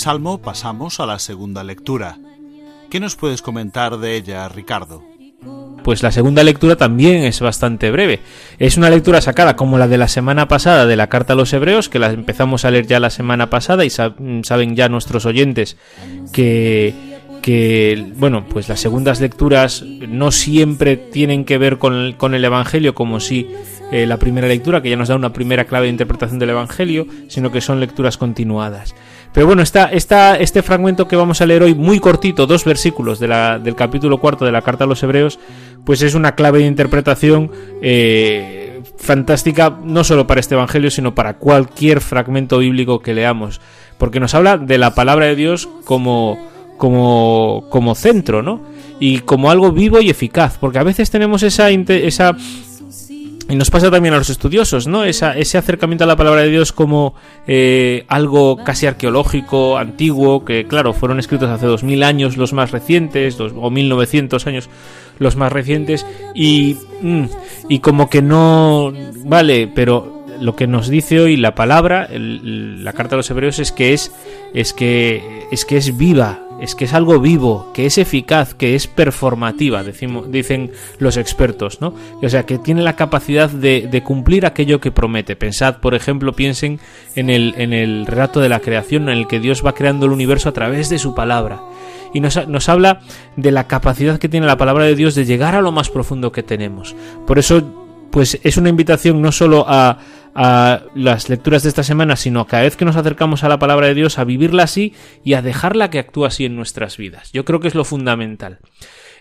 Salmo 0.00 0.40
pasamos 0.40 0.98
a 0.98 1.04
la 1.04 1.18
segunda 1.18 1.62
lectura. 1.62 2.16
¿Qué 2.88 3.00
nos 3.00 3.16
puedes 3.16 3.42
comentar 3.42 3.98
de 3.98 4.16
ella, 4.16 4.48
Ricardo? 4.48 5.04
Pues 5.84 6.02
la 6.02 6.10
segunda 6.10 6.42
lectura 6.42 6.76
también 6.76 7.22
es 7.24 7.40
bastante 7.40 7.90
breve. 7.90 8.20
Es 8.58 8.78
una 8.78 8.88
lectura 8.88 9.20
sacada 9.20 9.56
como 9.56 9.76
la 9.76 9.88
de 9.88 9.98
la 9.98 10.08
semana 10.08 10.48
pasada 10.48 10.86
de 10.86 10.96
la 10.96 11.08
carta 11.08 11.34
a 11.34 11.36
los 11.36 11.52
hebreos, 11.52 11.90
que 11.90 11.98
la 11.98 12.06
empezamos 12.06 12.64
a 12.64 12.70
leer 12.70 12.86
ya 12.86 12.98
la 12.98 13.10
semana 13.10 13.50
pasada 13.50 13.84
y 13.84 13.90
saben 13.90 14.74
ya 14.74 14.88
nuestros 14.88 15.26
oyentes 15.26 15.76
que, 16.32 16.94
que 17.42 18.12
bueno, 18.16 18.46
pues 18.48 18.70
las 18.70 18.80
segundas 18.80 19.20
lecturas 19.20 19.82
no 19.82 20.32
siempre 20.32 20.96
tienen 20.96 21.44
que 21.44 21.58
ver 21.58 21.76
con 21.76 21.94
el, 21.94 22.16
con 22.16 22.34
el 22.34 22.42
Evangelio 22.42 22.94
como 22.94 23.20
si 23.20 23.50
eh, 23.92 24.06
la 24.06 24.18
primera 24.18 24.48
lectura, 24.48 24.80
que 24.80 24.88
ya 24.88 24.96
nos 24.96 25.08
da 25.08 25.16
una 25.16 25.34
primera 25.34 25.64
clave 25.66 25.86
de 25.86 25.90
interpretación 25.90 26.38
del 26.38 26.50
Evangelio, 26.50 27.06
sino 27.28 27.52
que 27.52 27.60
son 27.60 27.80
lecturas 27.80 28.16
continuadas. 28.16 28.94
Pero 29.32 29.46
bueno, 29.46 29.62
está, 29.62 29.90
este 29.92 30.62
fragmento 30.62 31.06
que 31.06 31.14
vamos 31.14 31.40
a 31.40 31.46
leer 31.46 31.62
hoy, 31.62 31.74
muy 31.74 32.00
cortito, 32.00 32.46
dos 32.46 32.64
versículos 32.64 33.20
del 33.20 33.74
capítulo 33.76 34.18
cuarto 34.18 34.44
de 34.44 34.50
la 34.50 34.62
carta 34.62 34.84
a 34.84 34.86
los 34.88 35.02
hebreos, 35.02 35.38
pues 35.84 36.02
es 36.02 36.14
una 36.14 36.34
clave 36.34 36.60
de 36.60 36.66
interpretación 36.66 37.50
eh, 37.80 38.82
fantástica, 38.96 39.78
no 39.84 40.02
solo 40.02 40.26
para 40.26 40.40
este 40.40 40.56
evangelio, 40.56 40.90
sino 40.90 41.14
para 41.14 41.34
cualquier 41.34 42.00
fragmento 42.00 42.58
bíblico 42.58 43.00
que 43.00 43.14
leamos. 43.14 43.60
porque 43.98 44.18
nos 44.18 44.34
habla 44.34 44.56
de 44.56 44.78
la 44.78 44.94
palabra 44.94 45.26
de 45.26 45.36
Dios 45.36 45.68
como, 45.84 46.38
como, 46.76 47.66
como 47.68 47.94
centro, 47.94 48.42
¿no? 48.42 48.62
Y 48.98 49.20
como 49.20 49.50
algo 49.50 49.70
vivo 49.72 50.00
y 50.00 50.10
eficaz, 50.10 50.58
porque 50.58 50.78
a 50.78 50.82
veces 50.82 51.10
tenemos 51.10 51.42
esa 51.42 51.70
y 53.50 53.56
nos 53.56 53.70
pasa 53.70 53.90
también 53.90 54.14
a 54.14 54.18
los 54.18 54.30
estudiosos, 54.30 54.86
¿no? 54.86 55.04
ese 55.04 55.58
acercamiento 55.58 56.04
a 56.04 56.06
la 56.06 56.16
palabra 56.16 56.42
de 56.42 56.50
Dios 56.50 56.72
como 56.72 57.14
eh, 57.46 58.04
algo 58.08 58.56
casi 58.64 58.86
arqueológico, 58.86 59.76
antiguo, 59.76 60.44
que 60.44 60.66
claro, 60.66 60.92
fueron 60.92 61.18
escritos 61.18 61.50
hace 61.50 61.66
2000 61.66 62.02
años 62.02 62.36
los 62.36 62.52
más 62.52 62.70
recientes, 62.70 63.36
dos, 63.36 63.52
o 63.56 63.70
1900 63.70 64.46
años 64.46 64.70
los 65.18 65.36
más 65.36 65.52
recientes, 65.52 66.06
y, 66.34 66.76
mm, 67.02 67.24
y 67.68 67.80
como 67.80 68.08
que 68.08 68.22
no, 68.22 68.92
vale, 69.24 69.68
pero 69.74 70.24
lo 70.40 70.56
que 70.56 70.66
nos 70.66 70.88
dice 70.88 71.20
hoy 71.20 71.36
la 71.36 71.54
palabra, 71.54 72.08
la 72.10 72.92
carta 72.92 73.10
de 73.10 73.18
los 73.18 73.30
hebreos 73.30 73.58
es 73.58 73.72
que 73.72 73.92
es, 73.92 74.12
es 74.54 74.72
que 74.72 75.46
es 75.50 75.64
que 75.64 75.76
es 75.76 75.96
viva, 75.96 76.40
es 76.60 76.74
que 76.74 76.84
es 76.84 76.92
algo 76.92 77.18
vivo, 77.20 77.70
que 77.72 77.86
es 77.86 77.98
eficaz, 77.98 78.54
que 78.54 78.74
es 78.74 78.86
performativa, 78.86 79.82
decimos, 79.82 80.30
dicen 80.30 80.72
los 80.98 81.16
expertos, 81.16 81.80
¿no? 81.80 81.94
O 82.22 82.28
sea, 82.28 82.44
que 82.44 82.58
tiene 82.58 82.82
la 82.82 82.96
capacidad 82.96 83.48
de, 83.48 84.02
cumplir 84.04 84.46
aquello 84.46 84.80
que 84.80 84.92
promete. 84.92 85.36
Pensad, 85.36 85.78
por 85.78 85.94
ejemplo, 85.94 86.34
piensen 86.34 86.80
en 87.16 87.30
el, 87.30 87.54
en 87.56 87.72
el 87.72 88.06
relato 88.06 88.40
de 88.40 88.48
la 88.48 88.60
creación 88.60 89.08
en 89.08 89.18
el 89.18 89.26
que 89.26 89.40
Dios 89.40 89.64
va 89.64 89.74
creando 89.74 90.06
el 90.06 90.12
universo 90.12 90.48
a 90.48 90.52
través 90.52 90.90
de 90.90 90.98
su 90.98 91.14
palabra. 91.14 91.60
Y 92.12 92.20
nos, 92.20 92.46
nos 92.48 92.68
habla 92.68 93.00
de 93.36 93.52
la 93.52 93.66
capacidad 93.66 94.18
que 94.18 94.28
tiene 94.28 94.46
la 94.46 94.58
palabra 94.58 94.84
de 94.84 94.96
Dios 94.96 95.14
de 95.14 95.24
llegar 95.24 95.54
a 95.54 95.60
lo 95.60 95.72
más 95.72 95.88
profundo 95.88 96.32
que 96.32 96.42
tenemos. 96.42 96.94
Por 97.26 97.38
eso, 97.38 97.62
pues 98.10 98.38
es 98.42 98.56
una 98.56 98.68
invitación 98.68 99.22
no 99.22 99.32
solo 99.32 99.64
a 99.68 99.98
a 100.34 100.82
las 100.94 101.28
lecturas 101.28 101.62
de 101.62 101.68
esta 101.68 101.82
semana, 101.82 102.16
sino 102.16 102.46
cada 102.46 102.62
vez 102.62 102.76
que 102.76 102.84
nos 102.84 102.96
acercamos 102.96 103.44
a 103.44 103.48
la 103.48 103.58
palabra 103.58 103.88
de 103.88 103.94
Dios, 103.94 104.18
a 104.18 104.24
vivirla 104.24 104.64
así 104.64 104.94
y 105.24 105.34
a 105.34 105.42
dejarla 105.42 105.90
que 105.90 105.98
actúe 105.98 106.24
así 106.24 106.44
en 106.44 106.56
nuestras 106.56 106.96
vidas. 106.96 107.32
Yo 107.32 107.44
creo 107.44 107.60
que 107.60 107.68
es 107.68 107.74
lo 107.74 107.84
fundamental. 107.84 108.60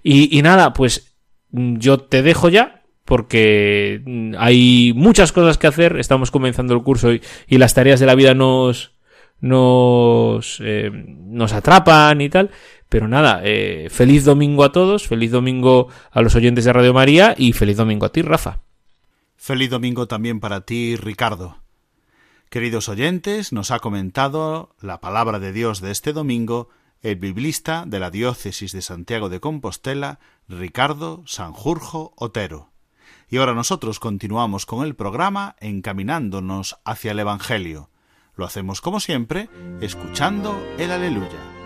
Y, 0.04 0.41
nada, 0.41 0.74
pues 0.74 1.17
mm, 1.52 1.78
yo 1.78 2.00
te 2.00 2.22
dejo 2.22 2.50
ya, 2.50 2.84
porque 3.06 4.02
mm, 4.06 4.36
hay 4.38 4.93
muchas 4.95 5.32
cosas 5.32 5.58
que 5.58 5.67
hacer, 5.67 5.98
estamos 6.00 6.32
comenzando 6.32 6.74
el 6.74 6.84
curso 6.84 7.12
y, 7.12 7.22
las 7.50 7.74
tareas 7.74 8.00
de 8.00 8.06
la 8.06 8.15
vida 8.15 8.34
nos, 8.34 8.93
nos, 9.41 10.62
eh, 10.63 10.91
nos 10.93 11.54
atrapan 11.54 12.22
y 12.22 12.30
tal. 12.30 12.52
Pero 12.88 13.08
nada, 13.08 13.41
eh, 13.43 13.88
feliz 13.91 14.26
domingo 14.26 14.63
a 14.63 14.72
todos, 14.72 15.08
feliz 15.08 15.32
domingo 15.32 15.89
a 16.12 16.22
los 16.22 16.34
oyentes 16.36 16.65
de 16.65 16.74
Radio 16.74 16.93
María 16.93 17.36
y 17.38 17.54
feliz 17.54 17.78
domingo 17.78 18.08
a 18.08 18.12
ti, 18.12 18.24
Rafa. 18.24 18.62
Feliz 19.39 19.69
domingo 19.69 20.06
también 20.06 20.41
para 20.41 20.62
ti, 20.62 20.97
Ricardo. 20.97 21.60
Queridos 22.49 22.89
oyentes, 22.89 23.54
nos 23.54 23.71
ha 23.71 23.80
comentado 23.80 24.75
la 24.82 24.99
palabra 24.99 25.39
de 25.39 25.54
Dios 25.54 25.80
de 25.80 25.91
este 25.91 26.12
domingo 26.12 26.67
el 27.02 27.15
biblista 27.15 27.86
de 27.88 28.02
la 28.02 28.12
diócesis 28.12 28.73
de 28.73 28.82
Santiago 28.82 29.30
de 29.30 29.39
Compostela, 29.39 30.19
Ricardo 30.49 31.23
Sanjurjo 31.25 32.12
Otero. 32.17 32.71
Y 33.30 33.38
ahora 33.38 33.54
nosotros 33.54 34.02
continuamos 34.02 34.65
con 34.65 34.86
el 34.86 34.93
programa 34.97 35.56
encaminándonos 35.62 36.78
hacia 36.84 37.13
el 37.13 37.19
Evangelio. 37.19 37.89
Lo 38.36 38.43
hacemos 38.43 38.82
como 38.82 38.99
siempre, 38.99 39.49
escuchando 39.80 40.62
el 40.78 40.91
aleluya. 40.91 41.59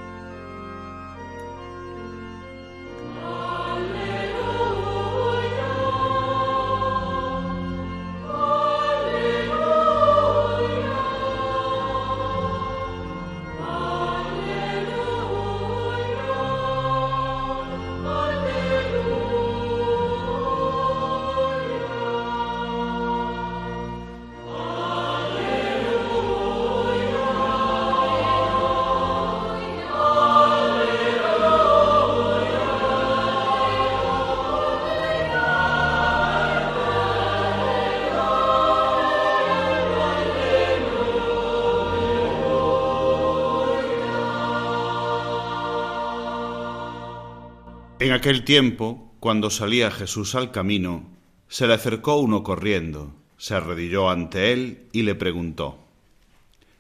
Aquel 48.23 48.45
tiempo, 48.45 49.11
cuando 49.19 49.49
salía 49.49 49.91
Jesús 49.91 50.33
al 50.33 50.51
camino, 50.51 51.09
se 51.49 51.67
le 51.67 51.73
acercó 51.73 52.15
uno 52.15 52.41
corriendo, 52.41 53.13
se 53.35 53.53
arrodilló 53.53 54.09
ante 54.09 54.53
él 54.53 54.87
y 54.93 55.01
le 55.01 55.13
preguntó, 55.13 55.77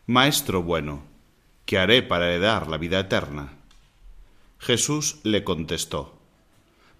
Maestro 0.07 0.63
bueno, 0.63 1.03
¿qué 1.65 1.79
haré 1.79 2.01
para 2.01 2.29
heredar 2.29 2.69
la 2.69 2.77
vida 2.77 2.97
eterna? 2.97 3.57
Jesús 4.57 5.19
le 5.23 5.43
contestó, 5.43 6.17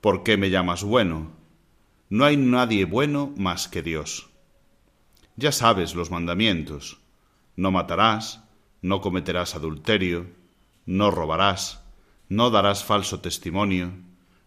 ¿por 0.02 0.24
qué 0.24 0.36
me 0.36 0.50
llamas 0.50 0.84
bueno? 0.84 1.32
No 2.10 2.26
hay 2.26 2.36
nadie 2.36 2.84
bueno 2.84 3.34
más 3.38 3.70
que 3.70 3.82
Dios. 3.82 4.28
Ya 5.38 5.54
sabes 5.54 5.96
los 5.96 6.12
mandamientos, 6.12 7.00
no 7.56 7.72
matarás, 7.72 8.44
no 8.82 9.00
cometerás 9.00 9.56
adulterio, 9.56 10.28
no 10.86 11.12
robarás, 11.12 11.82
no 12.28 12.50
darás 12.50 12.84
falso 12.84 13.22
testimonio, 13.22 13.94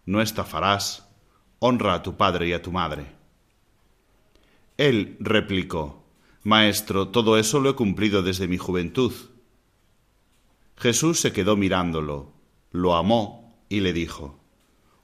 no 0.07 0.21
estafarás, 0.21 1.07
honra 1.59 1.93
a 1.93 2.01
tu 2.01 2.17
padre 2.17 2.47
y 2.47 2.53
a 2.53 2.61
tu 2.61 2.71
madre. 2.71 3.11
Él 4.77 5.17
replicó, 5.19 6.05
Maestro, 6.43 7.09
todo 7.09 7.37
eso 7.37 7.59
lo 7.59 7.69
he 7.69 7.75
cumplido 7.75 8.23
desde 8.23 8.47
mi 8.47 8.57
juventud. 8.57 9.11
Jesús 10.77 11.19
se 11.19 11.33
quedó 11.33 11.57
mirándolo, 11.57 12.31
lo 12.71 12.95
amó 12.95 13.53
y 13.67 13.81
le 13.81 13.91
dijo, 13.91 14.39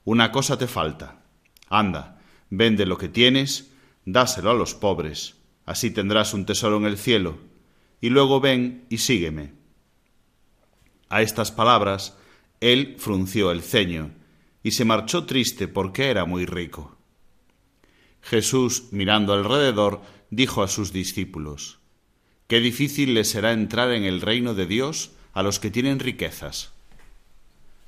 Una 0.04 0.32
cosa 0.32 0.56
te 0.56 0.66
falta. 0.66 1.22
Anda, 1.68 2.22
vende 2.48 2.86
lo 2.86 2.96
que 2.96 3.08
tienes, 3.08 3.72
dáselo 4.06 4.52
a 4.52 4.54
los 4.54 4.74
pobres, 4.74 5.36
así 5.66 5.90
tendrás 5.90 6.32
un 6.32 6.46
tesoro 6.46 6.78
en 6.78 6.86
el 6.86 6.96
cielo, 6.96 7.38
y 8.00 8.08
luego 8.08 8.40
ven 8.40 8.86
y 8.88 8.98
sígueme. 8.98 9.52
A 11.10 11.20
estas 11.20 11.52
palabras, 11.52 12.16
él 12.60 12.96
frunció 12.98 13.50
el 13.50 13.60
ceño, 13.60 14.12
y 14.64 14.72
se 14.72 14.84
marchó 14.84 15.26
triste 15.26 15.68
porque 15.68 16.08
era 16.08 16.24
muy 16.24 16.46
rico. 16.46 16.96
Jesús, 18.22 18.88
mirando 18.90 19.34
alrededor, 19.34 20.00
dijo 20.30 20.62
a 20.62 20.68
sus 20.68 20.90
discípulos, 20.92 21.78
Qué 22.48 22.60
difícil 22.60 23.12
les 23.14 23.28
será 23.28 23.52
entrar 23.52 23.92
en 23.92 24.04
el 24.04 24.22
reino 24.22 24.54
de 24.54 24.66
Dios 24.66 25.12
a 25.34 25.42
los 25.42 25.60
que 25.60 25.70
tienen 25.70 26.00
riquezas. 26.00 26.72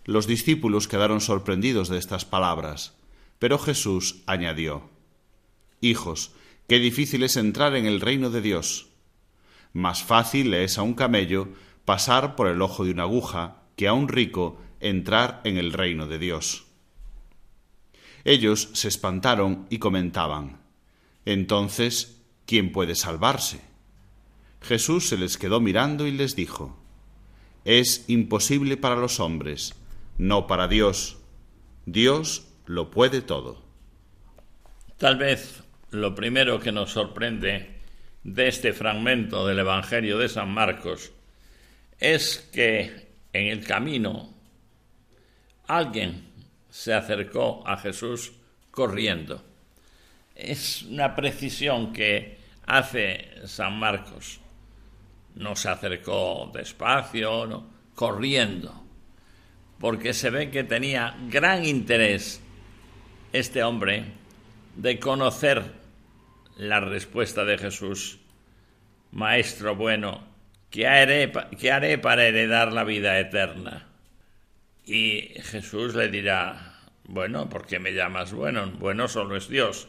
Los 0.05 0.27
discípulos 0.27 0.87
quedaron 0.87 1.23
sorprendidos 1.23 1.89
de 1.89 1.99
estas 1.99 2.27
palabras, 2.27 2.95
pero 3.39 3.59
Jesús 3.59 4.23
añadió, 4.27 4.91
Hijos, 5.81 6.33
qué 6.69 6.79
difícil 6.79 7.23
es 7.23 7.37
entrar 7.37 7.75
en 7.75 7.87
el 7.87 8.03
reino 8.03 8.29
de 8.29 8.43
Dios. 8.43 8.89
Más 9.73 10.03
fácil 10.03 10.53
es 10.53 10.77
a 10.77 10.83
un 10.83 10.93
camello 10.93 11.49
pasar 11.87 12.37
por 12.37 12.49
el 12.49 12.61
ojo 12.61 12.85
de 12.85 12.91
una 12.91 13.05
aguja 13.05 13.63
que 13.77 13.89
a 13.89 13.95
un 13.95 14.09
rico 14.09 14.61
entrar 14.81 15.41
en 15.45 15.57
el 15.57 15.73
reino 15.73 16.07
de 16.07 16.19
Dios. 16.19 16.66
Ellos 18.29 18.71
se 18.73 18.89
espantaron 18.89 19.69
y 19.71 19.79
comentaban, 19.79 20.59
Entonces, 21.25 22.21
¿quién 22.45 22.73
puede 22.73 22.97
salvarse? 22.97 23.61
Jesús 24.61 25.09
se 25.09 25.17
les 25.17 25.39
quedó 25.39 25.61
mirando 25.61 26.09
y 26.09 26.11
les 26.11 26.35
dijo, 26.35 26.77
Es 27.65 28.05
imposible 28.09 28.77
para 28.77 28.97
los 28.97 29.21
hombres, 29.21 29.77
no 30.19 30.49
para 30.49 30.67
Dios. 30.67 31.19
Dios 31.85 32.49
lo 32.67 32.91
puede 32.91 33.23
todo. 33.23 33.63
Tal 34.97 35.19
vez 35.19 35.63
lo 35.93 36.17
primero 36.17 36.59
que 36.59 36.73
nos 36.73 36.91
sorprende 36.91 37.77
de 38.25 38.49
este 38.49 38.73
fragmento 38.73 39.47
del 39.47 39.61
Evangelio 39.61 40.19
de 40.19 40.29
San 40.29 40.53
Marcos 40.53 41.13
es 42.01 42.49
que 42.53 43.07
en 43.33 43.47
el 43.47 43.65
camino 43.65 44.35
alguien 45.69 46.36
se 46.77 46.93
acercó 46.93 47.67
a 47.67 47.79
Jesús 47.79 48.33
corriendo. 48.71 49.43
Es 50.35 50.83
una 50.83 51.15
precisión 51.15 51.91
que 51.95 52.37
hace 52.67 53.31
San 53.47 53.79
Marcos. 53.79 54.41
No 55.37 55.57
se 55.57 55.71
acercó 55.71 56.51
despacio, 56.53 57.65
corriendo, 57.95 58.75
porque 59.81 60.13
se 60.13 60.29
ve 60.29 60.51
que 60.51 60.65
tenía 60.65 61.17
gran 61.31 61.65
interés 61.65 62.43
este 63.33 63.65
hombre 63.65 64.13
de 64.77 65.01
conocer 65.01 65.73
la 66.59 66.81
respuesta 66.81 67.47
de 67.47 67.57
Jesús. 67.57 68.19
Maestro 69.13 69.77
bueno, 69.77 70.23
¿qué 70.69 70.87
haré, 70.87 71.33
¿qué 71.59 71.73
haré 71.73 71.97
para 71.97 72.27
heredar 72.27 72.71
la 72.71 72.85
vida 72.85 73.19
eterna? 73.19 73.86
Y 74.87 75.33
Jesús 75.43 75.97
le 75.97 76.09
dirá, 76.09 76.79
bueno, 77.09 77.49
¿por 77.49 77.67
qué 77.67 77.81
me 77.81 77.93
llamas 77.93 78.33
bueno? 78.33 78.71
Bueno 78.79 79.09
solo 79.09 79.37
es 79.37 79.49
Dios. 79.49 79.89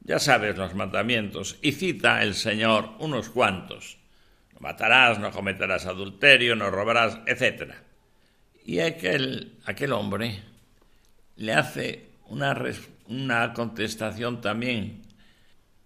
Ya 0.00 0.18
sabes 0.18 0.58
los 0.58 0.74
mandamientos. 0.74 1.58
Y 1.62 1.72
cita 1.72 2.22
el 2.22 2.34
Señor 2.34 2.90
unos 2.98 3.30
cuantos. 3.30 3.96
No 4.52 4.60
matarás, 4.60 5.18
no 5.18 5.30
cometerás 5.30 5.86
adulterio, 5.86 6.54
no 6.54 6.70
robarás, 6.70 7.18
etc. 7.26 7.72
Y 8.64 8.80
aquel, 8.80 9.58
aquel 9.64 9.92
hombre 9.92 10.42
le 11.36 11.54
hace 11.54 12.10
una, 12.26 12.54
una 13.06 13.54
contestación 13.54 14.42
también. 14.42 15.02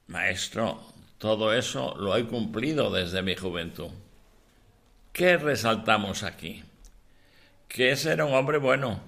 Maestro, 0.08 0.92
todo 1.18 1.54
eso 1.54 1.94
lo 1.96 2.16
he 2.16 2.26
cumplido 2.26 2.90
desde 2.92 3.22
mi 3.22 3.36
juventud. 3.36 3.90
¿Qué 5.12 5.36
resaltamos 5.36 6.24
aquí? 6.24 6.64
Que 7.72 7.92
ese 7.92 8.12
era 8.12 8.26
un 8.26 8.35
hombre 8.35 8.58
bueno, 8.58 9.00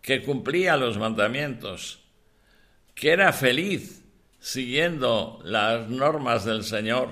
que 0.00 0.22
cumplía 0.22 0.78
los 0.78 0.96
mandamientos, 0.96 2.00
que 2.94 3.10
era 3.10 3.34
feliz 3.34 4.02
siguiendo 4.40 5.40
las 5.44 5.86
normas 5.86 6.46
del 6.46 6.64
Señor, 6.64 7.10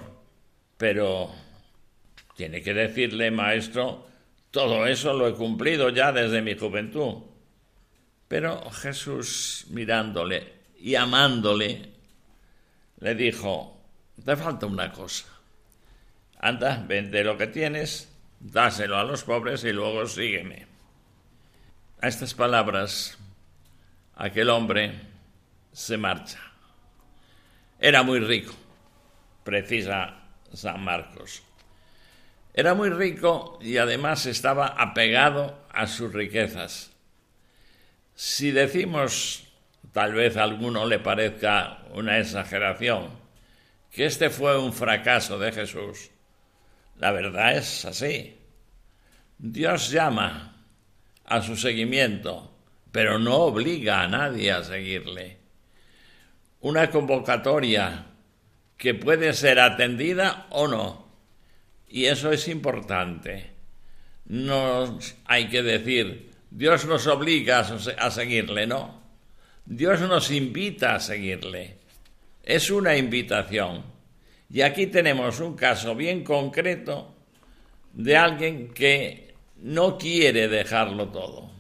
pero 0.79 1.31
tiene 2.35 2.63
que 2.63 2.73
decirle, 2.73 3.31
maestro, 3.31 4.07
todo 4.51 4.87
eso 4.87 5.13
lo 5.13 5.29
he 5.29 5.35
cumplido 5.35 5.91
ya 5.91 6.13
desde 6.13 6.41
mi 6.41 6.57
juventud. 6.57 7.25
Pero 8.27 8.71
Jesús 8.71 9.67
mirándole 9.69 10.51
y 10.79 10.95
amándole, 10.95 11.91
le 13.01 13.15
dijo, 13.15 13.85
te 14.25 14.35
falta 14.35 14.65
una 14.65 14.91
cosa. 14.91 15.27
Anda, 16.39 16.83
vende 16.89 17.23
lo 17.23 17.37
que 17.37 17.49
tienes, 17.49 18.14
dáselo 18.45 18.99
a 18.99 19.05
los 19.05 19.25
pobres 19.25 19.65
y 19.65 19.73
luego 19.73 20.07
sígueme. 20.07 20.67
A 22.01 22.09
estas 22.09 22.35
palabras, 22.35 23.17
aquel 24.15 24.51
hombre 24.51 25.01
se 25.73 25.97
marcha. 25.97 26.41
Era 27.81 28.03
muy 28.03 28.21
rico, 28.21 28.55
precisa 29.43 30.23
San 30.53 30.85
Marcos. 30.85 31.43
Era 32.53 32.75
muy 32.75 32.91
rico 32.91 33.59
y 33.61 33.79
además 33.79 34.27
estaba 34.27 34.67
apegado 34.67 35.67
a 35.73 35.87
sus 35.87 36.13
riquezas. 36.13 36.93
Si 38.15 38.53
decimos, 38.53 39.49
tal 39.93 40.13
vez 40.13 40.37
a 40.37 40.45
alguno 40.45 40.87
le 40.87 41.01
parezca 41.01 41.79
una 41.95 42.19
exageración, 42.19 43.09
que 43.91 44.05
este 44.05 44.31
fue 44.31 44.59
un 44.59 44.73
fracaso 44.73 45.39
de 45.39 45.51
Jesús, 45.51 46.11
la 46.99 47.13
verdad 47.13 47.57
es 47.57 47.85
así. 47.85 48.37
Dios 49.39 49.91
llama 49.91 50.65
a 51.25 51.43
su 51.43 51.57
seguimiento, 51.57 52.57
pero 52.93 53.19
no 53.19 53.37
obliga 53.37 54.03
a 54.03 54.09
nadie 54.09 54.53
a 54.53 54.63
seguirle. 54.63 55.39
Una 56.61 56.91
convocatoria 56.91 58.07
que 58.77 58.95
puede 58.95 59.33
ser 59.33 59.61
atendida 59.61 60.47
o 60.51 60.69
no. 60.69 61.09
Y 61.89 62.07
eso 62.07 62.33
es 62.33 62.49
importante. 62.49 63.53
No 64.27 64.99
hay 65.27 65.49
que 65.49 65.63
decir, 65.63 66.31
Dios 66.51 66.87
nos 66.87 67.07
obliga 67.07 67.61
a 67.61 68.11
seguirle, 68.11 68.67
no. 68.67 69.03
Dios 69.67 70.01
nos 70.01 70.31
invita 70.31 70.95
a 70.95 71.01
seguirle. 71.01 71.79
Es 72.43 72.71
una 72.71 72.97
invitación. 72.97 73.94
Y 74.55 74.63
aquí 74.63 74.87
tenemos 74.87 75.41
un 75.41 75.57
caso 75.57 75.97
bien 75.97 76.23
concreto 76.23 77.13
de 77.93 78.17
alguien 78.17 78.73
que 78.73 79.35
no 79.57 79.99
quiere 79.99 80.47
dejarlo 80.47 81.09
todo. 81.09 81.51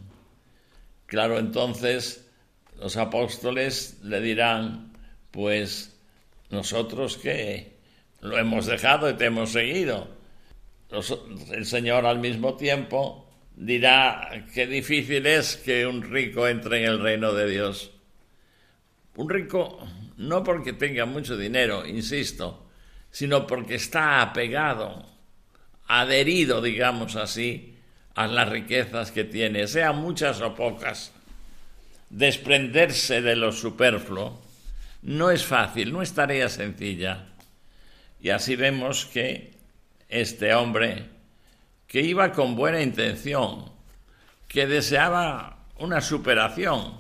Claro, 1.06 1.40
entonces 1.40 2.30
los 2.78 2.96
apóstoles 2.96 3.98
le 4.04 4.20
dirán, 4.20 4.92
pues 5.32 5.98
nosotros 6.50 7.16
que 7.16 7.78
lo 8.20 8.38
hemos 8.38 8.66
dejado 8.66 9.10
y 9.10 9.14
te 9.14 9.24
hemos 9.24 9.50
seguido. 9.50 10.06
el 11.50 11.66
Señor 11.66 12.06
al 12.06 12.20
mismo 12.20 12.54
tiempo 12.54 13.28
dirá 13.56 14.46
qué 14.54 14.68
difícil 14.68 15.26
es 15.26 15.56
que 15.56 15.84
un 15.84 16.00
rico 16.00 16.46
entre 16.46 16.84
en 16.84 16.84
el 16.84 17.00
reino 17.00 17.32
de 17.32 17.50
Dios. 17.50 17.90
Un 19.16 19.28
rico 19.28 19.84
no 20.16 20.44
porque 20.44 20.72
tenga 20.72 21.06
mucho 21.06 21.36
dinero, 21.36 21.84
insisto, 21.84 22.63
sino 23.14 23.46
porque 23.46 23.76
está 23.76 24.22
apegado, 24.22 25.06
adherido, 25.86 26.60
digamos 26.60 27.14
así, 27.14 27.78
a 28.16 28.26
las 28.26 28.48
riquezas 28.48 29.12
que 29.12 29.22
tiene, 29.22 29.68
sean 29.68 29.98
muchas 29.98 30.40
o 30.40 30.56
pocas. 30.56 31.12
Desprenderse 32.10 33.22
de 33.22 33.36
lo 33.36 33.52
superfluo 33.52 34.42
no 35.02 35.30
es 35.30 35.44
fácil, 35.44 35.92
no 35.92 36.02
es 36.02 36.12
tarea 36.12 36.48
sencilla. 36.48 37.26
Y 38.20 38.30
así 38.30 38.56
vemos 38.56 39.06
que 39.06 39.52
este 40.08 40.52
hombre 40.52 41.04
que 41.86 42.00
iba 42.00 42.32
con 42.32 42.56
buena 42.56 42.82
intención, 42.82 43.70
que 44.48 44.66
deseaba 44.66 45.58
una 45.78 46.00
superación, 46.00 46.94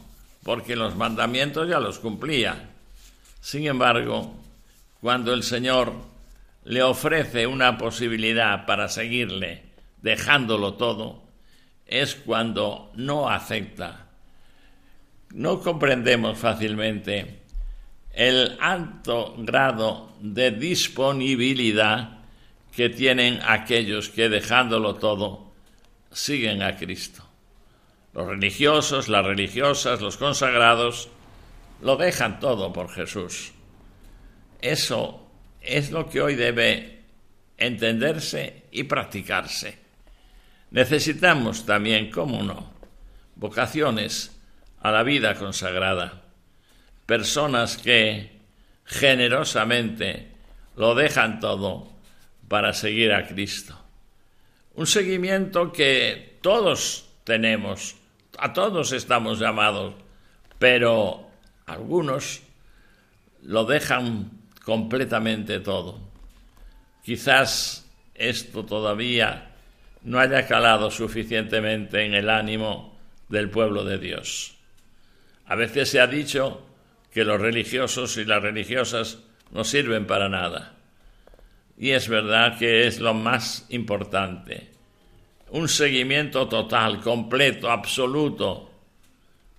porque 0.44 0.76
los 0.76 0.94
mandamientos 0.94 1.68
ya 1.68 1.80
los 1.80 1.98
cumplía. 1.98 2.70
Sin 3.40 3.66
embargo, 3.66 4.43
cuando 5.04 5.34
el 5.34 5.42
Señor 5.42 5.92
le 6.64 6.82
ofrece 6.82 7.46
una 7.46 7.76
posibilidad 7.76 8.64
para 8.64 8.88
seguirle, 8.88 9.60
dejándolo 10.00 10.76
todo, 10.76 11.24
es 11.84 12.14
cuando 12.14 12.90
no 12.94 13.28
acepta. 13.28 14.06
No 15.34 15.60
comprendemos 15.60 16.38
fácilmente 16.38 17.42
el 18.14 18.56
alto 18.62 19.34
grado 19.36 20.10
de 20.20 20.52
disponibilidad 20.52 22.20
que 22.74 22.88
tienen 22.88 23.40
aquellos 23.46 24.08
que 24.08 24.30
dejándolo 24.30 24.94
todo 24.94 25.52
siguen 26.12 26.62
a 26.62 26.78
Cristo. 26.78 27.22
Los 28.14 28.26
religiosos, 28.26 29.10
las 29.10 29.26
religiosas, 29.26 30.00
los 30.00 30.16
consagrados, 30.16 31.10
lo 31.82 31.98
dejan 31.98 32.40
todo 32.40 32.72
por 32.72 32.88
Jesús. 32.88 33.53
Eso 34.64 35.20
es 35.60 35.90
lo 35.90 36.08
que 36.08 36.22
hoy 36.22 36.36
debe 36.36 37.02
entenderse 37.58 38.62
y 38.70 38.84
practicarse. 38.84 39.78
Necesitamos 40.70 41.66
también, 41.66 42.10
cómo 42.10 42.42
no, 42.42 42.72
vocaciones 43.36 44.40
a 44.80 44.90
la 44.90 45.02
vida 45.02 45.34
consagrada, 45.34 46.22
personas 47.04 47.76
que 47.76 48.40
generosamente 48.86 50.32
lo 50.76 50.94
dejan 50.94 51.40
todo 51.40 51.92
para 52.48 52.72
seguir 52.72 53.12
a 53.12 53.26
Cristo. 53.28 53.78
Un 54.76 54.86
seguimiento 54.86 55.72
que 55.72 56.38
todos 56.40 57.10
tenemos, 57.24 57.96
a 58.38 58.54
todos 58.54 58.92
estamos 58.92 59.38
llamados, 59.40 59.92
pero 60.58 61.28
algunos 61.66 62.40
lo 63.42 63.66
dejan 63.66 64.42
completamente 64.64 65.60
todo. 65.60 66.00
Quizás 67.04 67.86
esto 68.14 68.64
todavía 68.64 69.50
no 70.02 70.18
haya 70.18 70.46
calado 70.46 70.90
suficientemente 70.90 72.04
en 72.04 72.14
el 72.14 72.30
ánimo 72.30 72.98
del 73.28 73.50
pueblo 73.50 73.84
de 73.84 73.98
Dios. 73.98 74.54
A 75.46 75.54
veces 75.54 75.90
se 75.90 76.00
ha 76.00 76.06
dicho 76.06 76.64
que 77.12 77.24
los 77.24 77.40
religiosos 77.40 78.16
y 78.16 78.24
las 78.24 78.42
religiosas 78.42 79.18
no 79.50 79.64
sirven 79.64 80.06
para 80.06 80.28
nada. 80.28 80.74
Y 81.76 81.90
es 81.90 82.08
verdad 82.08 82.58
que 82.58 82.86
es 82.86 83.00
lo 83.00 83.14
más 83.14 83.66
importante. 83.70 84.70
Un 85.50 85.68
seguimiento 85.68 86.48
total, 86.48 87.00
completo, 87.00 87.70
absoluto, 87.70 88.70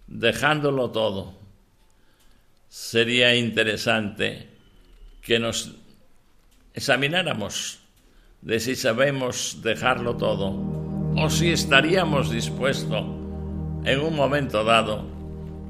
dejándolo 0.07 0.89
todo. 0.91 1.37
Sería 2.67 3.35
interesante 3.35 4.54
que 5.25 5.39
nos 5.39 5.75
examináramos 6.75 7.79
de 8.41 8.59
si 8.59 8.75
sabemos 8.75 9.59
dejarlo 9.63 10.17
todo 10.17 10.53
o 11.17 11.29
si 11.31 11.51
estaríamos 11.51 12.29
dispuestos 12.29 13.03
en 13.85 13.99
un 14.01 14.15
momento 14.15 14.63
dado 14.63 15.03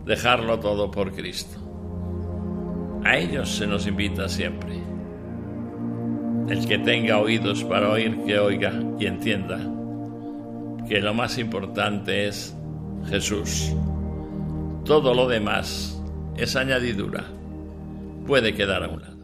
dejarlo 0.05 0.59
todo 0.59 0.91
por 0.91 1.13
Cristo. 1.13 1.57
A 3.05 3.17
ellos 3.17 3.49
se 3.49 3.65
nos 3.65 3.87
invita 3.87 4.27
siempre. 4.27 4.75
El 6.49 6.67
que 6.67 6.77
tenga 6.79 7.19
oídos 7.19 7.63
para 7.63 7.89
oír, 7.89 8.23
que 8.25 8.37
oiga 8.37 8.73
y 8.99 9.05
entienda 9.05 9.57
que 10.87 10.99
lo 10.99 11.13
más 11.13 11.37
importante 11.37 12.27
es 12.27 12.53
Jesús. 13.07 13.73
Todo 14.83 15.13
lo 15.13 15.27
demás 15.27 15.99
es 16.35 16.55
añadidura. 16.57 17.23
Puede 18.27 18.53
quedar 18.53 18.83
a 18.83 18.89
un 18.89 19.14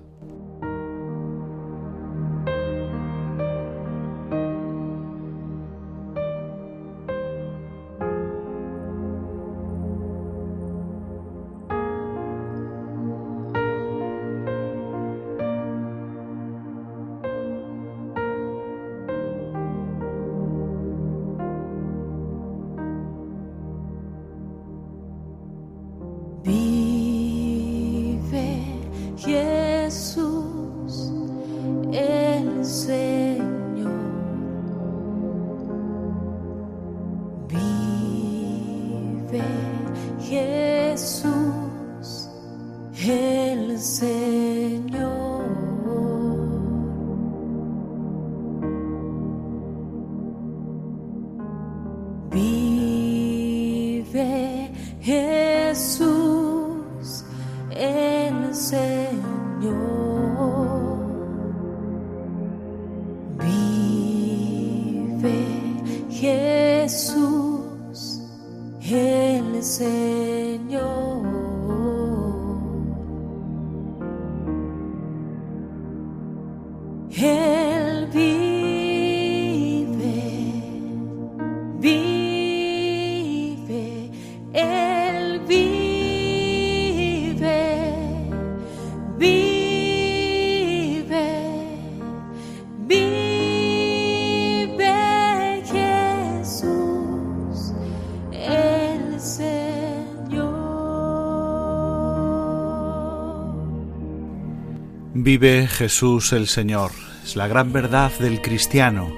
Vive 105.24 105.68
Jesús 105.68 106.34
el 106.34 106.48
Señor. 106.48 106.90
Es 107.24 107.36
la 107.36 107.48
gran 107.48 107.72
verdad 107.72 108.12
del 108.18 108.42
cristiano. 108.42 109.14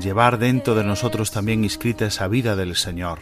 Llevar 0.00 0.38
dentro 0.38 0.74
de 0.74 0.84
nosotros 0.84 1.30
también 1.30 1.64
inscrita 1.64 2.06
esa 2.06 2.28
vida 2.28 2.56
del 2.56 2.76
Señor. 2.76 3.18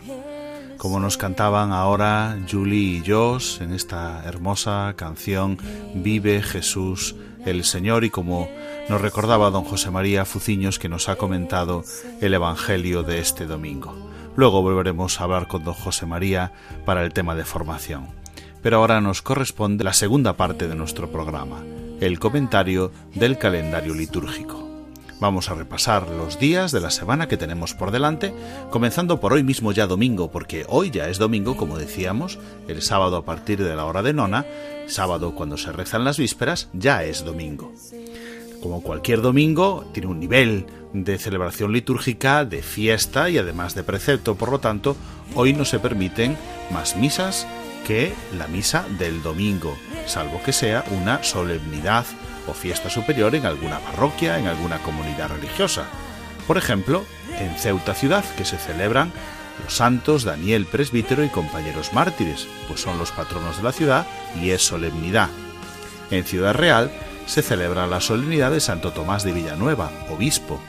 Como 0.78 1.00
nos 1.00 1.16
cantaban 1.16 1.72
ahora 1.72 2.38
Julie 2.48 2.98
y 2.98 3.02
Josh 3.04 3.60
en 3.60 3.72
esta 3.72 4.22
hermosa 4.24 4.94
canción 4.96 5.58
Vive 5.96 6.42
Jesús 6.42 7.16
el 7.44 7.64
Señor 7.64 8.04
y 8.04 8.10
como 8.10 8.48
nos 8.88 9.00
recordaba 9.00 9.50
don 9.50 9.64
José 9.64 9.90
María 9.90 10.24
Fuciños 10.24 10.78
que 10.78 10.88
nos 10.88 11.08
ha 11.08 11.16
comentado 11.16 11.82
el 12.20 12.34
Evangelio 12.34 13.02
de 13.02 13.18
este 13.18 13.46
domingo. 13.46 14.12
Luego 14.36 14.62
volveremos 14.62 15.20
a 15.20 15.24
hablar 15.24 15.48
con 15.48 15.64
don 15.64 15.74
José 15.74 16.06
María 16.06 16.52
para 16.84 17.02
el 17.02 17.12
tema 17.12 17.34
de 17.34 17.44
formación. 17.44 18.06
Pero 18.62 18.76
ahora 18.76 19.00
nos 19.00 19.22
corresponde 19.22 19.82
la 19.82 19.92
segunda 19.92 20.36
parte 20.36 20.68
de 20.68 20.74
nuestro 20.74 21.10
programa, 21.10 21.62
el 22.00 22.18
comentario 22.18 22.92
del 23.14 23.38
calendario 23.38 23.94
litúrgico. 23.94 24.66
Vamos 25.18 25.48
a 25.48 25.54
repasar 25.54 26.08
los 26.10 26.38
días 26.38 26.72
de 26.72 26.80
la 26.80 26.90
semana 26.90 27.26
que 27.26 27.38
tenemos 27.38 27.72
por 27.72 27.90
delante, 27.90 28.34
comenzando 28.70 29.18
por 29.18 29.32
hoy 29.32 29.42
mismo 29.42 29.72
ya 29.72 29.86
domingo, 29.86 30.30
porque 30.30 30.66
hoy 30.68 30.90
ya 30.90 31.08
es 31.08 31.16
domingo, 31.16 31.56
como 31.56 31.78
decíamos, 31.78 32.38
el 32.68 32.82
sábado 32.82 33.16
a 33.16 33.24
partir 33.24 33.62
de 33.64 33.74
la 33.74 33.86
hora 33.86 34.02
de 34.02 34.12
nona, 34.12 34.44
sábado 34.86 35.34
cuando 35.34 35.56
se 35.56 35.72
rezan 35.72 36.04
las 36.04 36.18
vísperas, 36.18 36.68
ya 36.74 37.02
es 37.02 37.24
domingo. 37.24 37.72
Como 38.60 38.82
cualquier 38.82 39.22
domingo, 39.22 39.88
tiene 39.94 40.08
un 40.08 40.20
nivel 40.20 40.66
de 40.92 41.18
celebración 41.18 41.72
litúrgica, 41.72 42.44
de 42.44 42.62
fiesta 42.62 43.30
y 43.30 43.38
además 43.38 43.74
de 43.74 43.84
precepto, 43.84 44.34
por 44.34 44.50
lo 44.50 44.58
tanto, 44.58 44.96
hoy 45.34 45.54
no 45.54 45.64
se 45.64 45.78
permiten 45.78 46.36
más 46.70 46.94
misas 46.96 47.46
que 47.86 48.14
la 48.36 48.48
misa 48.48 48.84
del 48.98 49.22
domingo, 49.22 49.78
salvo 50.06 50.42
que 50.42 50.52
sea 50.52 50.84
una 50.90 51.22
solemnidad 51.22 52.04
o 52.48 52.52
fiesta 52.52 52.90
superior 52.90 53.34
en 53.36 53.46
alguna 53.46 53.78
parroquia, 53.78 54.38
en 54.38 54.48
alguna 54.48 54.78
comunidad 54.78 55.28
religiosa. 55.28 55.84
Por 56.48 56.58
ejemplo, 56.58 57.04
en 57.38 57.56
Ceuta 57.56 57.94
ciudad, 57.94 58.24
que 58.36 58.44
se 58.44 58.58
celebran 58.58 59.12
los 59.62 59.76
santos 59.76 60.24
Daniel 60.24 60.66
presbítero 60.66 61.24
y 61.24 61.28
compañeros 61.28 61.92
mártires, 61.92 62.48
pues 62.66 62.80
son 62.80 62.98
los 62.98 63.12
patronos 63.12 63.58
de 63.58 63.62
la 63.62 63.72
ciudad 63.72 64.06
y 64.42 64.50
es 64.50 64.62
solemnidad. 64.62 65.28
En 66.10 66.24
Ciudad 66.24 66.54
Real 66.54 66.90
se 67.26 67.42
celebra 67.42 67.86
la 67.86 68.00
solemnidad 68.00 68.50
de 68.50 68.60
Santo 68.60 68.92
Tomás 68.92 69.22
de 69.22 69.32
Villanueva, 69.32 69.92
obispo, 70.10 70.60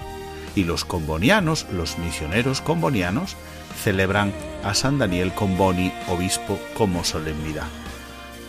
y 0.56 0.64
los 0.64 0.86
combonianos, 0.86 1.66
los 1.72 1.98
misioneros 1.98 2.62
combonianos, 2.62 3.36
celebran 3.84 4.34
a 4.64 4.74
San 4.74 4.98
Daniel 4.98 5.34
Comboni, 5.34 5.94
obispo, 6.08 6.60
como 6.74 7.04
solemnidad. 7.04 7.68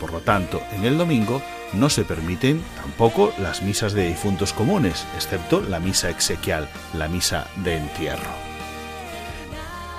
Por 0.00 0.12
lo 0.12 0.20
tanto, 0.20 0.62
en 0.72 0.84
el 0.84 0.96
domingo 0.98 1.42
no 1.72 1.90
se 1.90 2.04
permiten 2.04 2.62
tampoco 2.76 3.32
las 3.38 3.62
misas 3.62 3.92
de 3.92 4.08
difuntos 4.08 4.52
comunes, 4.52 5.04
excepto 5.16 5.60
la 5.60 5.80
misa 5.80 6.08
exequial, 6.10 6.68
la 6.94 7.08
misa 7.08 7.46
de 7.56 7.76
entierro. 7.76 8.48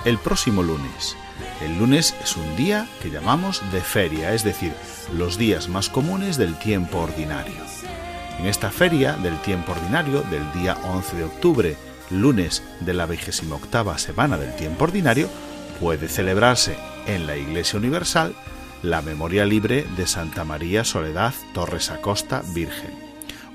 El 0.04 0.18
próximo 0.18 0.62
lunes. 0.62 1.16
El 1.62 1.78
lunes 1.78 2.14
es 2.22 2.36
un 2.36 2.56
día 2.56 2.86
que 3.02 3.10
llamamos 3.10 3.62
de 3.72 3.80
feria, 3.80 4.34
es 4.34 4.44
decir, 4.44 4.72
los 5.12 5.36
días 5.36 5.68
más 5.68 5.88
comunes 5.88 6.36
del 6.36 6.58
tiempo 6.58 6.98
ordinario. 6.98 7.60
En 8.38 8.46
esta 8.46 8.70
feria 8.70 9.12
del 9.14 9.38
tiempo 9.42 9.72
ordinario, 9.72 10.22
del 10.22 10.50
día 10.52 10.78
11 10.84 11.16
de 11.16 11.24
octubre, 11.24 11.76
lunes 12.10 12.62
de 12.80 12.94
la 12.94 13.06
28 13.06 13.98
semana 13.98 14.36
del 14.36 14.54
tiempo 14.56 14.84
ordinario, 14.84 15.28
puede 15.80 16.08
celebrarse 16.08 16.76
en 17.06 17.26
la 17.26 17.36
Iglesia 17.36 17.78
Universal 17.78 18.34
la 18.82 19.02
memoria 19.02 19.44
libre 19.44 19.86
de 19.96 20.06
Santa 20.06 20.44
María 20.44 20.84
Soledad 20.84 21.34
Torres 21.52 21.90
Acosta 21.90 22.42
Virgen, 22.54 22.90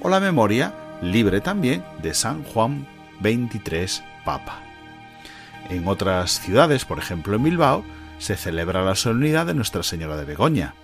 o 0.02 0.10
la 0.10 0.20
memoria 0.20 0.74
libre 1.02 1.41
también 1.41 1.84
de 2.02 2.13
San 2.13 2.44
Juan 2.44 2.88
XXIII 3.22 4.04
Papa. 4.24 4.62
En 5.70 5.88
otras 5.88 6.39
ciudades, 6.41 6.86
por 6.86 7.00
ejemplo 7.00 7.36
en 7.36 7.44
Bilbao, 7.44 7.84
se 8.20 8.36
celebra 8.38 8.84
la 8.84 8.96
solemnidad 8.96 9.46
de 9.46 9.56
Nuestra 9.56 9.84
Señora 9.84 10.15
de 10.15 10.26
Begoña. 10.26 10.76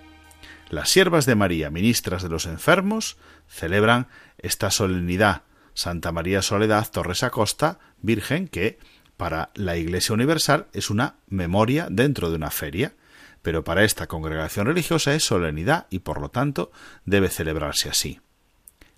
Las 0.70 0.90
siervas 0.90 1.26
de 1.26 1.34
María, 1.34 1.70
ministras 1.70 2.22
de 2.22 2.28
los 2.28 2.46
enfermos, 2.46 3.16
celebran 3.48 4.08
esta 4.38 4.70
solemnidad 4.70 5.42
Santa 5.74 6.12
María 6.12 6.42
Soledad 6.42 6.90
Torres 6.90 7.22
Acosta 7.22 7.78
Virgen, 8.00 8.48
que 8.48 8.78
para 9.16 9.50
la 9.54 9.76
Iglesia 9.76 10.14
Universal 10.14 10.66
es 10.72 10.90
una 10.90 11.16
memoria 11.28 11.88
dentro 11.90 12.30
de 12.30 12.36
una 12.36 12.50
feria, 12.50 12.94
pero 13.42 13.64
para 13.64 13.84
esta 13.84 14.06
congregación 14.06 14.66
religiosa 14.66 15.14
es 15.14 15.24
solemnidad 15.24 15.86
y 15.90 16.00
por 16.00 16.20
lo 16.20 16.30
tanto 16.30 16.70
debe 17.04 17.28
celebrarse 17.28 17.88
así. 17.88 18.20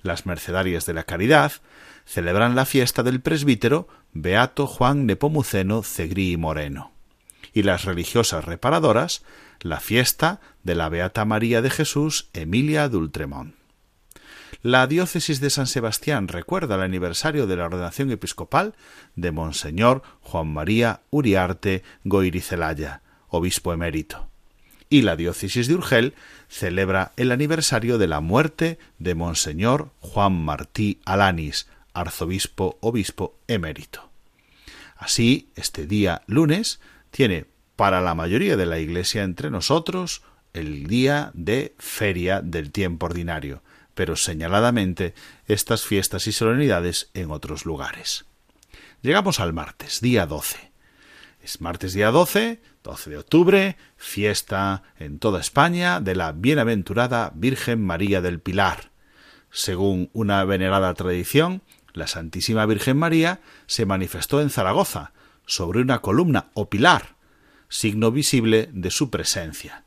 Las 0.02 0.26
mercedarias 0.26 0.86
de 0.86 0.94
la 0.94 1.04
caridad 1.04 1.52
celebran 2.04 2.54
la 2.54 2.66
fiesta 2.66 3.02
del 3.02 3.20
presbítero 3.20 3.88
Beato 4.12 4.66
Juan 4.66 5.06
Nepomuceno 5.06 5.82
Cegrí 5.82 6.36
Moreno, 6.36 6.92
y 7.52 7.62
las 7.62 7.84
religiosas 7.84 8.44
reparadoras 8.44 9.22
la 9.60 9.80
fiesta 9.80 10.40
de 10.62 10.74
la 10.74 10.88
Beata 10.90 11.24
María 11.24 11.62
de 11.62 11.70
Jesús 11.70 12.28
Emilia 12.34 12.88
Dultremont. 12.88 13.54
La 14.62 14.86
diócesis 14.86 15.40
de 15.40 15.50
San 15.50 15.66
Sebastián 15.66 16.28
recuerda 16.28 16.76
el 16.76 16.82
aniversario 16.82 17.46
de 17.46 17.56
la 17.56 17.66
ordenación 17.66 18.10
episcopal 18.10 18.74
de 19.16 19.30
Monseñor 19.30 20.02
Juan 20.20 20.52
María 20.52 21.00
Uriarte 21.10 21.82
Goirizelaya, 22.04 23.02
obispo 23.28 23.72
emérito 23.72 24.28
y 24.94 25.02
la 25.02 25.16
diócesis 25.16 25.66
de 25.66 25.74
Urgel 25.74 26.14
celebra 26.48 27.12
el 27.16 27.32
aniversario 27.32 27.98
de 27.98 28.06
la 28.06 28.20
muerte 28.20 28.78
de 29.00 29.16
Monseñor 29.16 29.90
Juan 29.98 30.44
Martí 30.44 31.00
Alanis, 31.04 31.66
arzobispo 31.94 32.78
obispo 32.80 33.36
emérito. 33.48 34.08
Así, 34.96 35.48
este 35.56 35.88
día 35.88 36.22
lunes 36.26 36.78
tiene 37.10 37.46
para 37.74 38.00
la 38.00 38.14
mayoría 38.14 38.56
de 38.56 38.66
la 38.66 38.78
Iglesia 38.78 39.24
entre 39.24 39.50
nosotros 39.50 40.22
el 40.52 40.86
día 40.86 41.32
de 41.34 41.74
feria 41.78 42.40
del 42.40 42.70
tiempo 42.70 43.06
ordinario, 43.06 43.62
pero 43.94 44.16
señaladamente 44.16 45.14
estas 45.46 45.84
fiestas 45.84 46.26
y 46.26 46.32
solemnidades 46.32 47.10
en 47.14 47.30
otros 47.30 47.64
lugares. 47.64 48.24
Llegamos 49.02 49.40
al 49.40 49.52
martes, 49.52 50.00
día 50.00 50.26
12. 50.26 50.72
Es 51.42 51.60
martes 51.60 51.92
día 51.92 52.10
12, 52.10 52.60
12 52.82 53.10
de 53.10 53.18
octubre, 53.18 53.76
fiesta 53.96 54.82
en 54.98 55.18
toda 55.18 55.40
España 55.40 56.00
de 56.00 56.14
la 56.14 56.32
bienaventurada 56.32 57.32
Virgen 57.34 57.84
María 57.84 58.22
del 58.22 58.40
Pilar. 58.40 58.90
Según 59.50 60.10
una 60.14 60.42
venerada 60.44 60.92
tradición, 60.94 61.62
la 61.92 62.06
Santísima 62.06 62.66
Virgen 62.66 62.96
María 62.96 63.40
se 63.66 63.86
manifestó 63.86 64.40
en 64.40 64.50
Zaragoza, 64.50 65.12
sobre 65.46 65.80
una 65.80 66.00
columna 66.00 66.50
o 66.54 66.68
pilar, 66.68 67.16
signo 67.68 68.10
visible 68.10 68.68
de 68.72 68.90
su 68.90 69.10
presencia. 69.10 69.84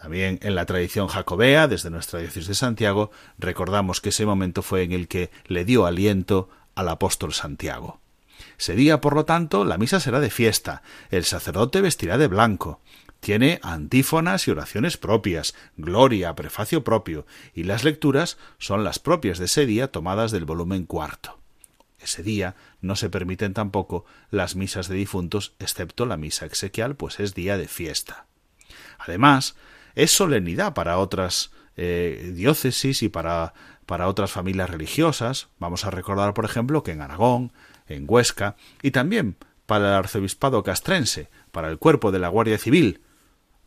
También 0.00 0.38
en 0.42 0.54
la 0.54 0.64
tradición 0.64 1.08
jacobea, 1.08 1.68
desde 1.68 1.90
nuestra 1.90 2.20
diócesis 2.20 2.48
de 2.48 2.54
Santiago, 2.54 3.10
recordamos 3.38 4.00
que 4.00 4.08
ese 4.08 4.24
momento 4.24 4.62
fue 4.62 4.82
en 4.82 4.92
el 4.92 5.08
que 5.08 5.30
le 5.46 5.66
dio 5.66 5.84
aliento 5.84 6.48
al 6.74 6.88
apóstol 6.88 7.34
Santiago. 7.34 8.00
Ese 8.58 8.74
día, 8.74 9.02
por 9.02 9.14
lo 9.14 9.26
tanto, 9.26 9.66
la 9.66 9.76
misa 9.76 10.00
será 10.00 10.18
de 10.20 10.30
fiesta, 10.30 10.82
el 11.10 11.24
sacerdote 11.24 11.82
vestirá 11.82 12.16
de 12.16 12.28
blanco, 12.28 12.80
tiene 13.20 13.60
antífonas 13.62 14.48
y 14.48 14.50
oraciones 14.50 14.96
propias, 14.96 15.54
gloria, 15.76 16.34
prefacio 16.34 16.82
propio, 16.82 17.26
y 17.54 17.64
las 17.64 17.84
lecturas 17.84 18.38
son 18.58 18.84
las 18.84 18.98
propias 18.98 19.38
de 19.38 19.44
ese 19.44 19.66
día 19.66 19.92
tomadas 19.92 20.30
del 20.30 20.46
volumen 20.46 20.86
cuarto. 20.86 21.38
Ese 22.00 22.22
día 22.22 22.54
no 22.80 22.96
se 22.96 23.10
permiten 23.10 23.52
tampoco 23.52 24.06
las 24.30 24.56
misas 24.56 24.88
de 24.88 24.94
difuntos, 24.94 25.52
excepto 25.58 26.06
la 26.06 26.16
misa 26.16 26.46
exequial, 26.46 26.96
pues 26.96 27.20
es 27.20 27.34
día 27.34 27.58
de 27.58 27.68
fiesta. 27.68 28.24
Además, 28.98 29.54
es 29.94 30.10
solemnidad 30.12 30.74
para 30.74 30.98
otras 30.98 31.50
eh, 31.76 32.32
diócesis 32.34 33.02
y 33.02 33.08
para, 33.08 33.54
para 33.86 34.08
otras 34.08 34.30
familias 34.30 34.70
religiosas. 34.70 35.48
Vamos 35.58 35.84
a 35.84 35.90
recordar, 35.90 36.34
por 36.34 36.44
ejemplo, 36.44 36.82
que 36.82 36.92
en 36.92 37.00
Aragón, 37.00 37.52
en 37.88 38.04
Huesca 38.06 38.56
y 38.82 38.90
también 38.90 39.36
para 39.66 39.88
el 39.88 39.94
arzobispado 39.94 40.62
castrense, 40.62 41.28
para 41.52 41.68
el 41.68 41.78
cuerpo 41.78 42.10
de 42.12 42.18
la 42.18 42.28
Guardia 42.28 42.58
Civil, 42.58 43.00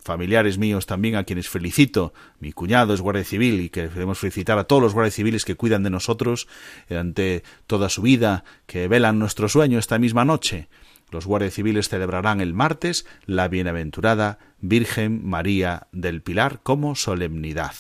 familiares 0.04 0.58
míos 0.58 0.86
también 0.86 1.16
a 1.16 1.24
quienes 1.24 1.50
felicito, 1.50 2.14
mi 2.40 2.52
cuñado 2.52 2.94
es 2.94 3.02
guardia 3.02 3.24
civil 3.24 3.62
y 3.62 3.70
que 3.70 3.88
debemos 3.88 4.20
felicitar 4.20 4.60
a 4.60 4.66
todos 4.66 4.82
los 4.82 4.94
guardias 4.94 5.16
civiles 5.16 5.46
que 5.46 5.56
cuidan 5.56 5.84
de 5.84 5.90
nosotros 5.90 6.48
durante 6.90 7.44
toda 7.68 7.90
su 7.90 8.02
vida, 8.02 8.44
que 8.66 8.88
velan 8.88 9.18
nuestro 9.18 9.48
sueño 9.48 9.80
esta 9.80 9.98
misma 10.00 10.26
noche. 10.26 10.68
Los 11.10 11.26
guardias 11.26 11.54
civiles 11.54 11.90
celebrarán 11.90 12.42
el 12.42 12.54
martes 12.54 13.06
la 13.26 13.48
bienaventurada 13.48 14.40
Virgen 14.66 15.28
María 15.28 15.88
del 15.92 16.22
Pilar 16.22 16.62
como 16.64 16.96
solemnidad. 16.96 17.74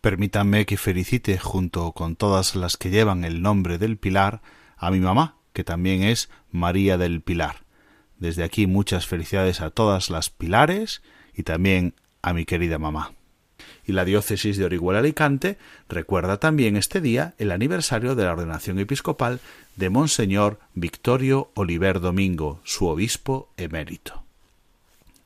Permítanme 0.00 0.66
que 0.66 0.76
felicite 0.76 1.38
junto 1.38 1.92
con 1.92 2.16
todas 2.16 2.56
las 2.56 2.76
que 2.76 2.90
llevan 2.90 3.24
el 3.24 3.40
nombre 3.40 3.78
del 3.78 3.96
Pilar 3.96 4.42
a 4.76 4.90
mi 4.90 4.98
mamá, 4.98 5.36
que 5.52 5.62
también 5.62 6.02
es 6.02 6.28
María 6.50 6.98
del 6.98 7.20
Pilar. 7.20 7.62
Desde 8.18 8.42
aquí 8.42 8.66
muchas 8.66 9.06
felicidades 9.06 9.60
a 9.60 9.70
todas 9.70 10.10
las 10.10 10.28
pilares 10.28 11.02
y 11.34 11.44
también 11.44 11.94
a 12.20 12.32
mi 12.32 12.46
querida 12.46 12.80
mamá. 12.80 13.12
Y 13.86 13.92
la 13.92 14.04
diócesis 14.04 14.56
de 14.56 14.64
Orihuela 14.64 14.98
Alicante 14.98 15.56
recuerda 15.88 16.38
también 16.38 16.76
este 16.76 17.00
día 17.00 17.34
el 17.38 17.52
aniversario 17.52 18.16
de 18.16 18.24
la 18.24 18.32
ordenación 18.32 18.80
episcopal 18.80 19.38
de 19.76 19.88
Monseñor 19.88 20.58
Victorio 20.74 21.52
Oliver 21.54 22.00
Domingo, 22.00 22.60
su 22.64 22.88
obispo 22.88 23.52
emérito. 23.56 24.24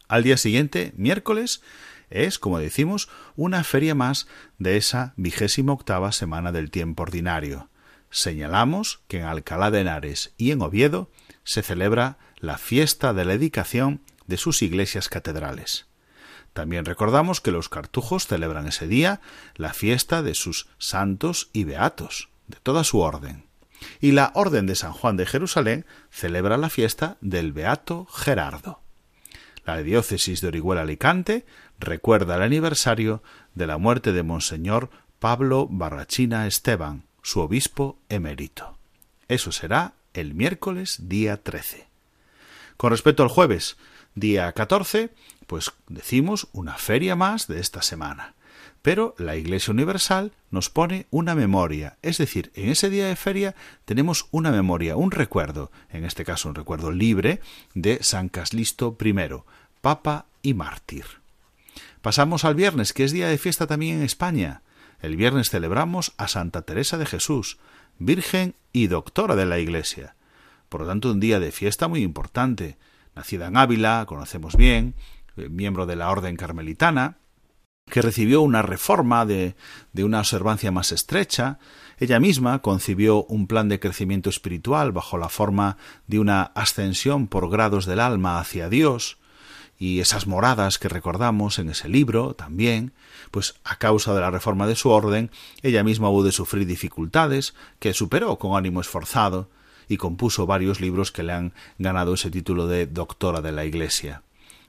Al 0.08 0.22
día 0.22 0.36
siguiente, 0.36 0.92
miércoles, 0.96 1.62
es, 2.10 2.38
como 2.38 2.58
decimos, 2.58 3.08
una 3.34 3.64
feria 3.64 3.94
más 3.94 4.28
de 4.58 4.76
esa 4.76 5.14
vigésima 5.16 5.72
octava 5.72 6.12
semana 6.12 6.52
del 6.52 6.70
tiempo 6.70 7.02
ordinario. 7.02 7.68
Señalamos 8.10 9.00
que 9.08 9.18
en 9.18 9.24
Alcalá 9.24 9.70
de 9.70 9.80
Henares 9.80 10.32
y 10.36 10.52
en 10.52 10.62
Oviedo 10.62 11.10
se 11.42 11.62
celebra 11.62 12.18
la 12.38 12.58
fiesta 12.58 13.12
de 13.12 13.24
la 13.24 13.32
dedicación 13.32 14.00
de 14.26 14.36
sus 14.36 14.62
iglesias 14.62 15.08
catedrales. 15.08 15.86
También 16.52 16.84
recordamos 16.84 17.40
que 17.40 17.50
los 17.50 17.68
cartujos 17.68 18.26
celebran 18.26 18.66
ese 18.66 18.86
día 18.86 19.20
la 19.56 19.74
fiesta 19.74 20.22
de 20.22 20.34
sus 20.34 20.68
santos 20.78 21.50
y 21.52 21.64
beatos, 21.64 22.30
de 22.46 22.58
toda 22.62 22.84
su 22.84 23.00
orden. 23.00 23.44
Y 24.00 24.12
la 24.12 24.32
Orden 24.34 24.66
de 24.66 24.74
San 24.74 24.92
Juan 24.92 25.16
de 25.16 25.26
Jerusalén 25.26 25.84
celebra 26.10 26.56
la 26.56 26.70
fiesta 26.70 27.18
del 27.20 27.52
beato 27.52 28.06
Gerardo. 28.06 28.85
La 29.66 29.82
diócesis 29.82 30.40
de 30.40 30.46
Orihuela 30.46 30.82
Alicante 30.82 31.44
recuerda 31.80 32.36
el 32.36 32.42
aniversario 32.42 33.20
de 33.56 33.66
la 33.66 33.78
muerte 33.78 34.12
de 34.12 34.22
Monseñor 34.22 34.90
Pablo 35.18 35.66
Barrachina 35.68 36.46
Esteban, 36.46 37.02
su 37.20 37.40
obispo 37.40 37.98
emérito. 38.08 38.78
Eso 39.26 39.50
será 39.50 39.94
el 40.14 40.34
miércoles 40.34 41.08
día 41.08 41.42
13. 41.42 41.88
Con 42.76 42.92
respecto 42.92 43.24
al 43.24 43.28
jueves, 43.28 43.76
día 44.14 44.52
14, 44.52 45.10
pues 45.48 45.72
decimos 45.88 46.46
una 46.52 46.76
feria 46.76 47.16
más 47.16 47.48
de 47.48 47.58
esta 47.58 47.82
semana. 47.82 48.35
Pero 48.86 49.16
la 49.18 49.34
Iglesia 49.34 49.72
Universal 49.72 50.30
nos 50.52 50.70
pone 50.70 51.08
una 51.10 51.34
memoria, 51.34 51.98
es 52.02 52.18
decir, 52.18 52.52
en 52.54 52.68
ese 52.68 52.88
día 52.88 53.08
de 53.08 53.16
feria 53.16 53.56
tenemos 53.84 54.28
una 54.30 54.52
memoria, 54.52 54.94
un 54.94 55.10
recuerdo, 55.10 55.72
en 55.90 56.04
este 56.04 56.24
caso 56.24 56.48
un 56.48 56.54
recuerdo 56.54 56.92
libre, 56.92 57.40
de 57.74 57.98
San 58.04 58.28
Caslisto 58.28 58.96
I, 59.04 59.12
Papa 59.80 60.26
y 60.40 60.54
Mártir. 60.54 61.04
Pasamos 62.00 62.44
al 62.44 62.54
viernes, 62.54 62.92
que 62.92 63.02
es 63.02 63.10
día 63.10 63.26
de 63.26 63.38
fiesta 63.38 63.66
también 63.66 63.96
en 63.96 64.02
España. 64.04 64.62
El 65.00 65.16
viernes 65.16 65.50
celebramos 65.50 66.12
a 66.16 66.28
Santa 66.28 66.62
Teresa 66.62 66.96
de 66.96 67.06
Jesús, 67.06 67.58
Virgen 67.98 68.54
y 68.72 68.86
Doctora 68.86 69.34
de 69.34 69.46
la 69.46 69.58
Iglesia. 69.58 70.14
Por 70.68 70.82
lo 70.82 70.86
tanto, 70.86 71.10
un 71.10 71.18
día 71.18 71.40
de 71.40 71.50
fiesta 71.50 71.88
muy 71.88 72.02
importante. 72.02 72.78
Nacida 73.16 73.48
en 73.48 73.56
Ávila, 73.56 74.04
conocemos 74.06 74.54
bien, 74.54 74.94
eh, 75.36 75.48
miembro 75.48 75.86
de 75.86 75.96
la 75.96 76.08
Orden 76.08 76.36
Carmelitana, 76.36 77.16
que 77.90 78.02
recibió 78.02 78.42
una 78.42 78.62
reforma 78.62 79.24
de, 79.26 79.54
de, 79.92 80.04
una 80.04 80.20
observancia 80.20 80.72
más 80.72 80.92
estrecha. 80.92 81.58
Ella 81.98 82.20
misma 82.20 82.60
concibió 82.60 83.24
un 83.24 83.46
plan 83.46 83.68
de 83.68 83.80
crecimiento 83.80 84.28
espiritual 84.28 84.92
bajo 84.92 85.18
la 85.18 85.28
forma 85.28 85.76
de 86.06 86.18
una 86.18 86.42
ascensión 86.42 87.26
por 87.26 87.48
grados 87.48 87.86
del 87.86 88.00
alma 88.00 88.38
hacia 88.38 88.68
Dios, 88.68 89.18
y 89.78 90.00
esas 90.00 90.26
moradas 90.26 90.78
que 90.78 90.88
recordamos 90.88 91.58
en 91.58 91.68
ese 91.68 91.88
libro 91.88 92.34
también, 92.34 92.92
pues 93.30 93.56
a 93.64 93.76
causa 93.76 94.14
de 94.14 94.20
la 94.20 94.30
reforma 94.30 94.66
de 94.66 94.74
su 94.74 94.90
orden, 94.90 95.30
ella 95.62 95.84
misma 95.84 96.08
hubo 96.08 96.22
de 96.22 96.32
sufrir 96.32 96.66
dificultades 96.66 97.54
que 97.78 97.92
superó 97.92 98.38
con 98.38 98.56
ánimo 98.56 98.80
esforzado 98.80 99.50
y 99.88 99.98
compuso 99.98 100.46
varios 100.46 100.80
libros 100.80 101.12
que 101.12 101.22
le 101.22 101.32
han 101.32 101.52
ganado 101.78 102.14
ese 102.14 102.30
título 102.30 102.66
de 102.66 102.86
doctora 102.86 103.40
de 103.40 103.52
la 103.52 103.64
Iglesia. 103.64 104.22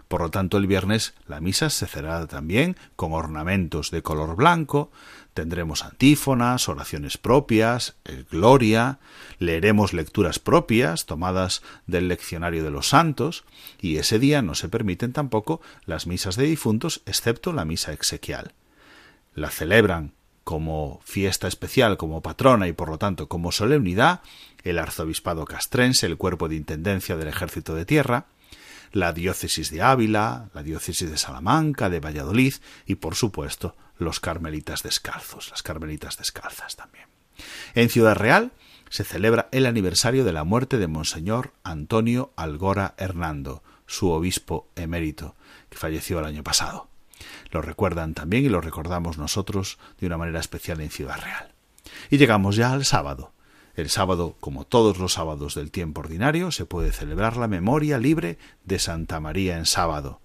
Por 0.07 0.21
lo 0.21 0.31
tanto, 0.31 0.57
el 0.57 0.67
viernes 0.67 1.13
la 1.27 1.41
misa 1.41 1.69
se 1.69 1.85
cerrará 1.85 2.27
también 2.27 2.77
con 2.95 3.13
ornamentos 3.13 3.91
de 3.91 4.01
color 4.01 4.35
blanco, 4.35 4.89
tendremos 5.33 5.83
antífonas, 5.83 6.69
oraciones 6.69 7.17
propias, 7.17 7.95
el 8.05 8.23
gloria, 8.23 8.99
leeremos 9.37 9.93
lecturas 9.93 10.39
propias 10.39 11.05
tomadas 11.05 11.61
del 11.85 12.07
leccionario 12.07 12.63
de 12.63 12.71
los 12.71 12.89
santos, 12.89 13.43
y 13.81 13.97
ese 13.97 14.17
día 14.17 14.41
no 14.41 14.55
se 14.55 14.69
permiten 14.69 15.13
tampoco 15.13 15.61
las 15.85 16.07
misas 16.07 16.37
de 16.37 16.45
difuntos, 16.45 17.01
excepto 17.05 17.53
la 17.53 17.65
misa 17.65 17.93
exequial. 17.93 18.53
La 19.35 19.51
celebran 19.51 20.13
como 20.43 21.01
fiesta 21.03 21.49
especial, 21.49 21.97
como 21.97 22.21
patrona 22.21 22.69
y 22.69 22.71
por 22.71 22.87
lo 22.87 22.97
tanto 22.97 23.27
como 23.27 23.51
solemnidad, 23.51 24.21
el 24.63 24.79
arzobispado 24.79 25.43
castrense, 25.43 26.05
el 26.05 26.15
cuerpo 26.15 26.47
de 26.47 26.55
intendencia 26.55 27.17
del 27.17 27.27
ejército 27.27 27.75
de 27.75 27.85
tierra, 27.85 28.27
la 28.97 29.13
diócesis 29.13 29.69
de 29.69 29.81
Ávila, 29.81 30.49
la 30.53 30.63
diócesis 30.63 31.09
de 31.09 31.17
Salamanca, 31.17 31.89
de 31.89 31.99
Valladolid 31.99 32.55
y, 32.85 32.95
por 32.95 33.15
supuesto, 33.15 33.75
los 33.99 34.19
carmelitas 34.19 34.81
descalzos, 34.81 35.49
las 35.51 35.61
carmelitas 35.61 36.17
descalzas 36.17 36.75
también. 36.75 37.05
En 37.75 37.89
Ciudad 37.89 38.15
Real 38.15 38.51
se 38.89 39.03
celebra 39.03 39.49
el 39.51 39.67
aniversario 39.67 40.25
de 40.25 40.33
la 40.33 40.43
muerte 40.43 40.77
de 40.77 40.87
Monseñor 40.87 41.53
Antonio 41.63 42.33
Algora 42.35 42.95
Hernando, 42.97 43.61
su 43.85 44.09
obispo 44.09 44.67
emérito, 44.75 45.35
que 45.69 45.77
falleció 45.77 46.19
el 46.19 46.25
año 46.25 46.43
pasado. 46.43 46.87
Lo 47.51 47.61
recuerdan 47.61 48.15
también 48.15 48.45
y 48.45 48.49
lo 48.49 48.61
recordamos 48.61 49.17
nosotros 49.17 49.77
de 49.99 50.07
una 50.07 50.17
manera 50.17 50.39
especial 50.39 50.81
en 50.81 50.89
Ciudad 50.89 51.21
Real. 51.21 51.53
Y 52.09 52.17
llegamos 52.17 52.55
ya 52.55 52.73
al 52.73 52.83
sábado, 52.83 53.31
el 53.77 53.91
sábado, 53.91 54.35
como 54.39 54.65
todos 54.65 54.97
los 54.97 55.13
sábados 55.13 55.53
del 55.53 55.69
tiempo 55.69 56.01
ordinario, 56.01 56.51
se 56.51 56.65
puede 56.65 56.91
celebrar 56.91 57.37
la 57.37 57.47
memoria 57.47 57.99
libre 57.99 58.39
de 58.65 58.79
Santa 58.79 59.19
María 59.19 59.57
en 59.57 59.67
sábado. 59.67 60.19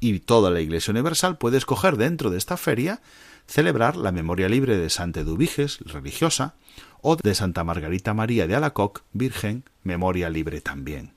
Y 0.00 0.18
toda 0.18 0.50
la 0.50 0.60
Iglesia 0.60 0.90
Universal 0.90 1.38
puede 1.38 1.56
escoger 1.56 1.96
dentro 1.96 2.30
de 2.30 2.38
esta 2.38 2.56
feria 2.56 3.00
celebrar 3.46 3.96
la 3.96 4.10
memoria 4.10 4.48
libre 4.48 4.76
de 4.76 4.90
Santa 4.90 5.20
Eduviges, 5.20 5.78
religiosa, 5.84 6.54
o 7.00 7.14
de 7.14 7.34
Santa 7.36 7.62
Margarita 7.62 8.12
María 8.12 8.48
de 8.48 8.56
Alacoc, 8.56 9.04
Virgen, 9.12 9.62
memoria 9.84 10.28
libre 10.28 10.60
también. 10.60 11.12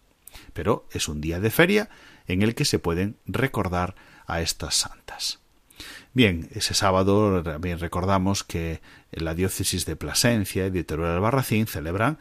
Pero 0.54 0.86
es 0.92 1.08
un 1.08 1.22
día 1.22 1.40
de 1.40 1.50
feria 1.50 1.90
en 2.28 2.44
el 2.44 2.54
que 2.54 2.66
se 2.66 2.78
pueden 2.78 3.16
recordar 3.26 3.96
a 4.28 4.42
estas 4.42 4.76
santas. 4.76 5.40
Bien, 6.14 6.50
ese 6.54 6.76
sábado 6.76 7.42
también 7.42 7.80
recordamos 7.80 8.44
que 8.44 8.82
la 9.12 9.34
diócesis 9.34 9.86
de 9.86 9.96
Plasencia 9.96 10.68
y 10.68 10.70
de 10.70 10.84
Teruel 10.84 11.12
Albarracín 11.12 11.68
celebran 11.68 12.20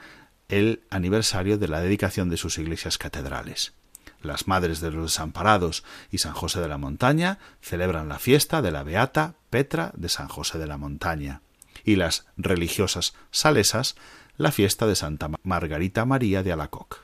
el 0.48 0.82
aniversario 0.90 1.58
de 1.58 1.68
la 1.68 1.80
dedicación 1.80 2.28
de 2.30 2.36
sus 2.36 2.58
iglesias 2.58 2.98
catedrales. 2.98 3.74
Las 4.22 4.48
Madres 4.48 4.80
de 4.80 4.90
los 4.90 5.12
Desamparados 5.12 5.84
y 6.10 6.18
San 6.18 6.32
José 6.32 6.60
de 6.60 6.68
la 6.68 6.78
Montaña 6.78 7.38
celebran 7.60 8.08
la 8.08 8.18
fiesta 8.18 8.62
de 8.62 8.72
la 8.72 8.82
Beata 8.82 9.34
Petra 9.50 9.92
de 9.94 10.08
San 10.08 10.28
José 10.28 10.58
de 10.58 10.66
la 10.66 10.76
Montaña 10.76 11.42
y 11.84 11.96
las 11.96 12.26
religiosas 12.36 13.14
salesas 13.30 13.94
la 14.36 14.52
fiesta 14.52 14.86
de 14.86 14.96
Santa 14.96 15.30
Margarita 15.42 16.04
María 16.04 16.42
de 16.42 16.52
Alacoc. 16.52 17.00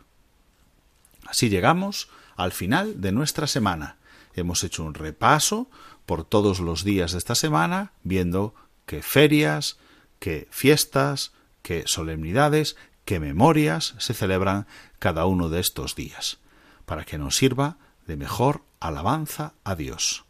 Así 1.26 1.48
llegamos 1.48 2.08
al 2.36 2.52
final 2.52 3.00
de 3.00 3.12
nuestra 3.12 3.46
semana. 3.46 3.96
Hemos 4.34 4.64
hecho 4.64 4.84
un 4.84 4.94
repaso 4.94 5.68
por 6.06 6.24
todos 6.24 6.60
los 6.60 6.84
días 6.84 7.12
de 7.12 7.18
esta 7.18 7.34
semana, 7.34 7.92
viendo 8.02 8.54
qué 8.86 9.02
ferias, 9.02 9.78
qué 10.18 10.48
fiestas, 10.50 11.32
qué 11.62 11.84
solemnidades, 11.86 12.76
qué 13.04 13.20
memorias 13.20 13.94
se 13.98 14.14
celebran 14.14 14.66
cada 14.98 15.26
uno 15.26 15.48
de 15.48 15.60
estos 15.60 15.94
días, 15.94 16.38
para 16.84 17.04
que 17.04 17.18
nos 17.18 17.36
sirva 17.36 17.78
de 18.06 18.16
mejor 18.16 18.62
alabanza 18.80 19.54
a 19.64 19.74
Dios. 19.74 20.24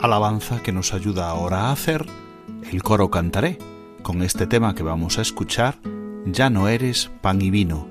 Alabanza 0.00 0.62
que 0.62 0.72
nos 0.72 0.94
ayuda 0.94 1.28
ahora 1.28 1.68
a 1.68 1.72
hacer 1.72 2.06
el 2.70 2.82
coro 2.82 3.10
cantaré 3.10 3.58
con 4.02 4.22
este 4.22 4.46
tema 4.46 4.74
que 4.74 4.82
vamos 4.82 5.18
a 5.18 5.22
escuchar, 5.22 5.78
Ya 6.26 6.50
no 6.50 6.68
eres 6.68 7.10
pan 7.22 7.40
y 7.40 7.50
vino. 7.50 7.88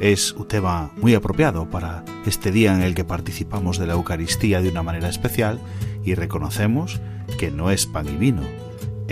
Es 0.00 0.32
un 0.32 0.48
tema 0.48 0.90
muy 0.96 1.14
apropiado 1.14 1.70
para 1.70 2.04
este 2.26 2.50
día 2.50 2.74
en 2.74 2.82
el 2.82 2.94
que 2.94 3.04
participamos 3.04 3.78
de 3.78 3.86
la 3.86 3.92
Eucaristía 3.92 4.60
de 4.60 4.68
una 4.68 4.82
manera 4.82 5.08
especial 5.08 5.60
y 6.04 6.14
reconocemos 6.14 7.00
que 7.38 7.52
no 7.52 7.70
es 7.70 7.86
pan 7.86 8.08
y 8.08 8.16
vino, 8.16 8.42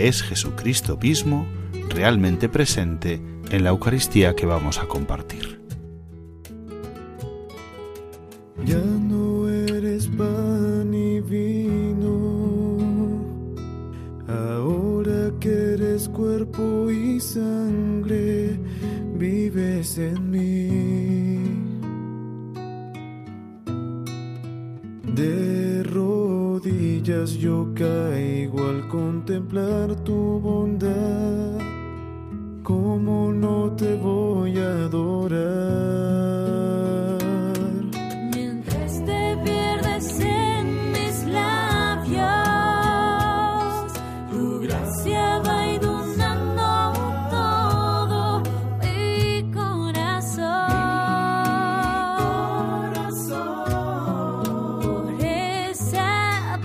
es 0.07 0.23
Jesucristo 0.23 0.97
mismo 0.97 1.45
realmente 1.89 2.49
presente 2.49 3.21
en 3.49 3.63
la 3.63 3.69
Eucaristía 3.69 4.35
que 4.35 4.45
vamos 4.45 4.79
a 4.79 4.87
compartir. 4.87 5.59
Ya 8.65 8.77
no 8.77 9.49
eres 9.49 10.07
pan 10.07 10.93
y 10.93 11.19
vino, 11.21 12.77
ahora 14.27 15.31
que 15.39 15.73
eres 15.73 16.07
cuerpo 16.09 16.89
y 16.91 17.19
sangre 17.19 18.59
vives 19.15 19.97
en 19.97 20.31
mí. 20.31 21.41
De 25.15 25.83
rodillas 26.71 27.33
yo 27.33 27.67
caigo 27.75 28.69
al 28.69 28.87
contemplar 28.87 29.93
tu 30.03 30.39
bondad. 30.39 31.59
¿Cómo 32.63 33.33
no 33.33 33.71
te 33.75 33.95
voy 33.95 34.57
a 34.57 34.85
adorar? 34.85 36.60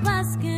Pascal. 0.05 0.56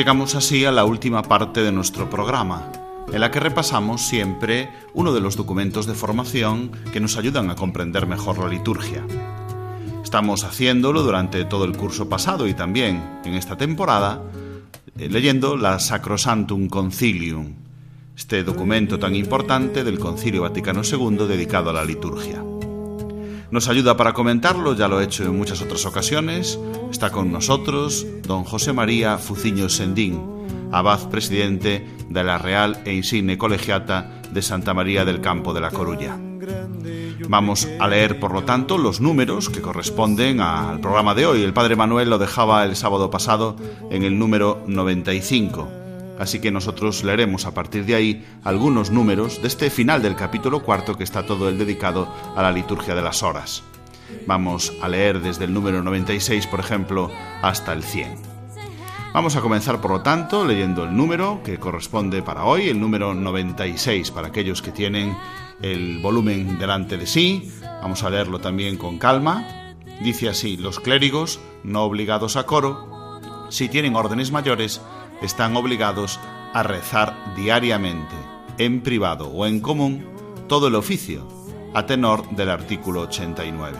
Llegamos 0.00 0.34
así 0.34 0.64
a 0.64 0.72
la 0.72 0.86
última 0.86 1.20
parte 1.20 1.62
de 1.62 1.72
nuestro 1.72 2.08
programa, 2.08 2.72
en 3.12 3.20
la 3.20 3.30
que 3.30 3.38
repasamos 3.38 4.00
siempre 4.00 4.70
uno 4.94 5.12
de 5.12 5.20
los 5.20 5.36
documentos 5.36 5.84
de 5.84 5.92
formación 5.92 6.72
que 6.90 7.00
nos 7.00 7.18
ayudan 7.18 7.50
a 7.50 7.54
comprender 7.54 8.06
mejor 8.06 8.38
la 8.38 8.48
liturgia. 8.48 9.04
Estamos 10.02 10.44
haciéndolo 10.44 11.02
durante 11.02 11.44
todo 11.44 11.66
el 11.66 11.76
curso 11.76 12.08
pasado 12.08 12.48
y 12.48 12.54
también 12.54 13.20
en 13.26 13.34
esta 13.34 13.58
temporada, 13.58 14.22
eh, 14.96 15.10
leyendo 15.10 15.58
la 15.58 15.78
Sacrosantum 15.78 16.70
Concilium, 16.70 17.56
este 18.16 18.42
documento 18.42 18.98
tan 18.98 19.14
importante 19.14 19.84
del 19.84 19.98
Concilio 19.98 20.40
Vaticano 20.40 20.80
II 20.82 21.26
dedicado 21.28 21.68
a 21.68 21.74
la 21.74 21.84
liturgia. 21.84 22.42
Nos 23.50 23.68
ayuda 23.68 23.96
para 23.96 24.12
comentarlo, 24.12 24.76
ya 24.76 24.86
lo 24.86 25.00
he 25.00 25.04
hecho 25.04 25.24
en 25.24 25.36
muchas 25.36 25.60
otras 25.60 25.84
ocasiones. 25.84 26.58
Está 26.90 27.10
con 27.10 27.32
nosotros 27.32 28.06
don 28.22 28.44
José 28.44 28.72
María 28.72 29.18
Fuciño 29.18 29.68
Sendín, 29.68 30.22
abad 30.70 31.08
presidente 31.10 31.84
de 32.08 32.24
la 32.24 32.38
Real 32.38 32.80
e 32.84 32.94
Insigne 32.94 33.38
Colegiata 33.38 34.22
de 34.32 34.42
Santa 34.42 34.72
María 34.72 35.04
del 35.04 35.20
Campo 35.20 35.52
de 35.52 35.60
la 35.60 35.70
Coruña. 35.70 36.16
Vamos 37.28 37.68
a 37.80 37.88
leer, 37.88 38.20
por 38.20 38.32
lo 38.32 38.44
tanto, 38.44 38.78
los 38.78 39.00
números 39.00 39.50
que 39.50 39.60
corresponden 39.60 40.40
al 40.40 40.80
programa 40.80 41.14
de 41.14 41.26
hoy. 41.26 41.42
El 41.42 41.52
Padre 41.52 41.74
Manuel 41.74 42.08
lo 42.08 42.18
dejaba 42.18 42.64
el 42.64 42.76
sábado 42.76 43.10
pasado 43.10 43.56
en 43.90 44.04
el 44.04 44.16
número 44.16 44.62
95 44.68 45.79
así 46.20 46.38
que 46.38 46.52
nosotros 46.52 47.02
leeremos 47.02 47.46
a 47.46 47.54
partir 47.54 47.86
de 47.86 47.94
ahí 47.94 48.26
algunos 48.44 48.90
números 48.90 49.40
de 49.40 49.48
este 49.48 49.70
final 49.70 50.02
del 50.02 50.14
capítulo 50.14 50.62
cuarto 50.62 50.96
que 50.96 51.02
está 51.02 51.24
todo 51.24 51.48
el 51.48 51.58
dedicado 51.58 52.12
a 52.36 52.42
la 52.42 52.52
liturgia 52.52 52.94
de 52.94 53.02
las 53.02 53.22
horas. 53.22 53.64
Vamos 54.26 54.72
a 54.82 54.88
leer 54.88 55.20
desde 55.20 55.46
el 55.46 55.54
número 55.54 55.82
96, 55.82 56.46
por 56.46 56.60
ejemplo, 56.60 57.10
hasta 57.42 57.72
el 57.72 57.82
100. 57.82 58.16
Vamos 59.14 59.34
a 59.34 59.40
comenzar, 59.40 59.80
por 59.80 59.92
lo 59.92 60.02
tanto, 60.02 60.44
leyendo 60.44 60.84
el 60.84 60.94
número 60.94 61.40
que 61.42 61.58
corresponde 61.58 62.22
para 62.22 62.44
hoy, 62.44 62.68
el 62.68 62.78
número 62.78 63.14
96, 63.14 64.10
para 64.10 64.28
aquellos 64.28 64.60
que 64.62 64.72
tienen 64.72 65.16
el 65.62 66.00
volumen 66.00 66.58
delante 66.58 66.98
de 66.98 67.06
sí. 67.06 67.50
Vamos 67.82 68.02
a 68.02 68.10
leerlo 68.10 68.40
también 68.40 68.76
con 68.76 68.98
calma. 68.98 69.74
Dice 70.02 70.28
así, 70.28 70.58
los 70.58 70.80
clérigos, 70.80 71.40
no 71.64 71.82
obligados 71.82 72.36
a 72.36 72.44
coro, 72.44 73.18
si 73.50 73.68
tienen 73.68 73.96
órdenes 73.96 74.30
mayores, 74.30 74.80
están 75.22 75.56
obligados 75.56 76.20
a 76.52 76.62
rezar 76.62 77.34
diariamente, 77.36 78.14
en 78.58 78.80
privado 78.82 79.28
o 79.28 79.46
en 79.46 79.60
común, 79.60 80.04
todo 80.48 80.68
el 80.68 80.74
oficio, 80.74 81.26
a 81.74 81.86
tenor 81.86 82.28
del 82.30 82.50
artículo 82.50 83.02
89. 83.02 83.78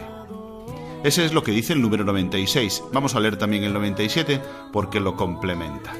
Ese 1.02 1.24
es 1.24 1.32
lo 1.32 1.42
que 1.42 1.52
dice 1.52 1.72
el 1.72 1.80
número 1.80 2.04
96. 2.04 2.84
Vamos 2.92 3.14
a 3.14 3.20
leer 3.20 3.36
también 3.36 3.64
el 3.64 3.72
97 3.72 4.40
porque 4.70 5.00
lo 5.00 5.16
complementa. 5.16 5.94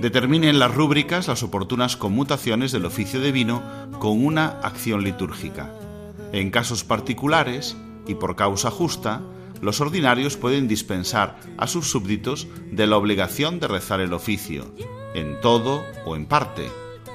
Determinen 0.00 0.58
las 0.58 0.74
rúbricas 0.74 1.28
las 1.28 1.42
oportunas 1.42 1.96
conmutaciones 1.96 2.72
del 2.72 2.84
oficio 2.84 3.20
de 3.20 3.32
vino 3.32 3.62
con 3.98 4.24
una 4.24 4.58
acción 4.62 5.02
litúrgica. 5.02 5.72
En 6.32 6.50
casos 6.50 6.84
particulares, 6.84 7.76
y 8.06 8.14
por 8.14 8.36
causa 8.36 8.70
justa, 8.70 9.22
los 9.62 9.80
ordinarios 9.80 10.36
pueden 10.36 10.68
dispensar 10.68 11.36
a 11.56 11.68
sus 11.68 11.88
súbditos 11.88 12.48
de 12.70 12.86
la 12.86 12.96
obligación 12.96 13.60
de 13.60 13.68
rezar 13.68 14.00
el 14.00 14.12
oficio, 14.12 14.74
en 15.14 15.40
todo 15.40 15.84
o 16.04 16.16
en 16.16 16.26
parte, 16.26 16.66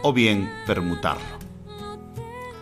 o 0.02 0.14
bien 0.14 0.50
permutarlo. 0.66 1.38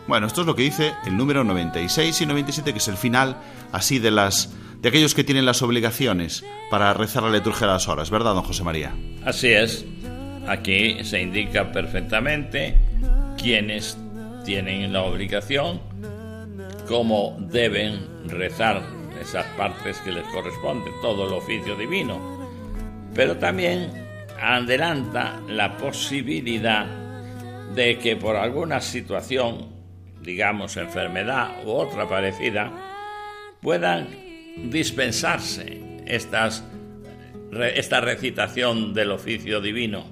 Bueno, 0.08 0.28
esto 0.28 0.42
es 0.42 0.48
lo 0.48 0.56
que 0.56 0.64
dice 0.64 0.94
el 1.06 1.16
número 1.16 1.44
96 1.44 2.20
y 2.20 2.26
97, 2.26 2.74
que 2.74 2.80
es 2.80 2.88
el 2.88 2.98
final 2.98 3.38
así 3.72 4.00
de 4.00 4.12
las 4.12 4.54
de 4.82 4.90
aquellos 4.90 5.16
que 5.16 5.24
tienen 5.24 5.46
las 5.46 5.62
obligaciones 5.62 6.44
para 6.70 6.94
rezar 6.94 7.24
la 7.24 7.32
liturgia 7.32 7.66
de 7.68 7.74
las 7.74 7.88
horas, 7.88 8.10
¿verdad, 8.10 8.34
don 8.34 8.44
José 8.44 8.64
María? 8.64 8.94
Así 9.24 9.50
es. 9.50 9.86
Aquí 10.48 11.04
se 11.04 11.22
indica 11.22 11.72
perfectamente 11.72 12.76
quiénes 13.38 13.98
tienen 14.46 14.94
la 14.94 15.02
obligación, 15.04 15.82
cómo 16.88 17.36
deben 17.40 18.00
rezar 18.28 18.95
esas 19.26 19.46
partes 19.58 19.98
que 20.00 20.12
les 20.12 20.24
corresponden, 20.28 20.94
todo 21.02 21.28
el 21.28 21.34
oficio 21.34 21.76
divino. 21.76 22.20
Pero 23.16 23.38
también 23.38 23.90
adelanta 24.40 25.42
la 25.48 25.78
posibilidad 25.78 26.86
de 27.74 27.98
que 27.98 28.16
por 28.16 28.36
alguna 28.36 28.82
situación, 28.82 29.70
digamos 30.22 30.78
enfermedad 30.78 31.66
u 31.66 31.72
otra 31.72 32.08
parecida, 32.08 32.72
puedan 33.62 34.08
dispensarse 34.70 35.82
estas, 36.06 36.64
esta 37.52 38.02
recitación 38.02 38.94
del 38.94 39.12
oficio 39.12 39.60
divino. 39.60 40.06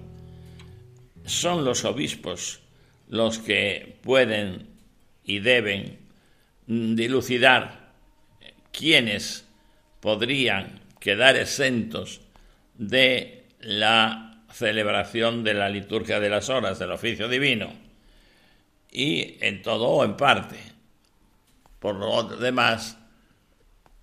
Son 1.26 1.64
los 1.64 1.86
obispos 1.86 2.62
los 3.10 3.38
que 3.38 4.00
pueden 4.02 4.70
y 5.24 5.40
deben 5.40 6.00
dilucidar 6.66 7.83
quienes 8.74 9.46
podrían 10.02 10.82
quedar 11.00 11.38
exentos 11.38 12.20
de 12.76 13.46
la 13.62 14.44
celebración 14.52 15.44
de 15.44 15.54
la 15.54 15.70
liturgia 15.70 16.20
de 16.20 16.30
las 16.30 16.50
horas 16.50 16.80
del 16.80 16.92
oficio 16.92 17.30
divino 17.30 17.74
y 18.92 19.38
en 19.42 19.62
todo 19.62 19.88
o 19.88 20.04
en 20.04 20.18
parte. 20.18 20.58
Por 21.80 21.96
lo 21.96 22.24
demás, 22.24 22.98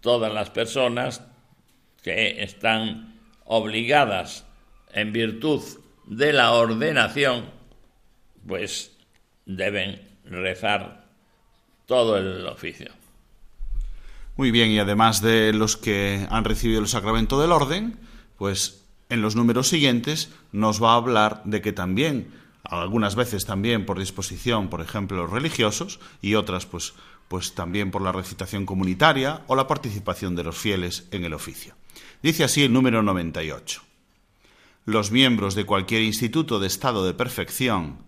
todas 0.01 0.33
las 0.33 0.51
personas 0.51 1.23
que 2.03 2.43
están 2.43 3.21
obligadas 3.45 4.45
en 4.93 5.13
virtud 5.13 5.63
de 6.07 6.33
la 6.33 6.53
ordenación, 6.53 7.51
pues 8.47 8.97
deben 9.47 10.01
rezar 10.25 11.05
todo 11.87 12.17
el 12.17 12.47
oficio. 12.47 13.00
Muy 14.41 14.53
bien, 14.53 14.71
y 14.71 14.79
además 14.79 15.21
de 15.21 15.53
los 15.53 15.77
que 15.77 16.27
han 16.31 16.45
recibido 16.45 16.81
el 16.81 16.89
sacramento 16.89 17.39
del 17.39 17.53
orden, 17.53 17.99
pues 18.39 18.87
en 19.11 19.21
los 19.21 19.37
números 19.37 19.69
siguientes 19.69 20.31
nos 20.51 20.83
va 20.83 20.93
a 20.93 20.97
hablar 20.97 21.43
de 21.45 21.61
que 21.61 21.75
también, 21.75 22.33
algunas 22.65 23.17
veces 23.17 23.45
también 23.45 23.85
por 23.85 23.99
disposición, 23.99 24.71
por 24.71 24.81
ejemplo, 24.81 25.19
los 25.19 25.31
religiosos, 25.31 26.01
y 26.23 26.37
otras 26.37 26.65
pues, 26.65 26.95
pues 27.29 27.55
también 27.55 27.91
por 27.91 28.01
la 28.01 28.13
recitación 28.13 28.65
comunitaria 28.65 29.43
o 29.47 29.57
la 29.57 29.67
participación 29.67 30.35
de 30.37 30.45
los 30.45 30.57
fieles 30.57 31.07
en 31.11 31.27
el 31.27 31.35
oficio. 31.35 31.75
Dice 32.23 32.43
así 32.43 32.63
el 32.63 32.73
número 32.73 33.03
98. 33.03 33.83
Los 34.87 35.11
miembros 35.11 35.55
de 35.55 35.67
cualquier 35.67 36.01
instituto 36.01 36.61
de 36.61 36.67
estado 36.67 37.05
de 37.05 37.13
perfección 37.13 37.99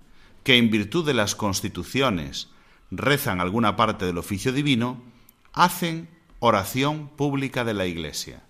que 0.45 0.57
en 0.57 0.71
virtud 0.71 1.05
de 1.05 1.13
las 1.13 1.35
constituciones 1.35 2.49
rezan 2.91 3.43
alguna 3.43 3.77
parte 3.77 4.07
del 4.07 4.17
oficio 4.17 4.51
divino, 4.51 5.03
hacen 5.53 6.09
oración 6.45 7.07
pública 7.07 7.63
de 7.63 7.73
la 7.73 7.87
Iglesia. 7.87 8.43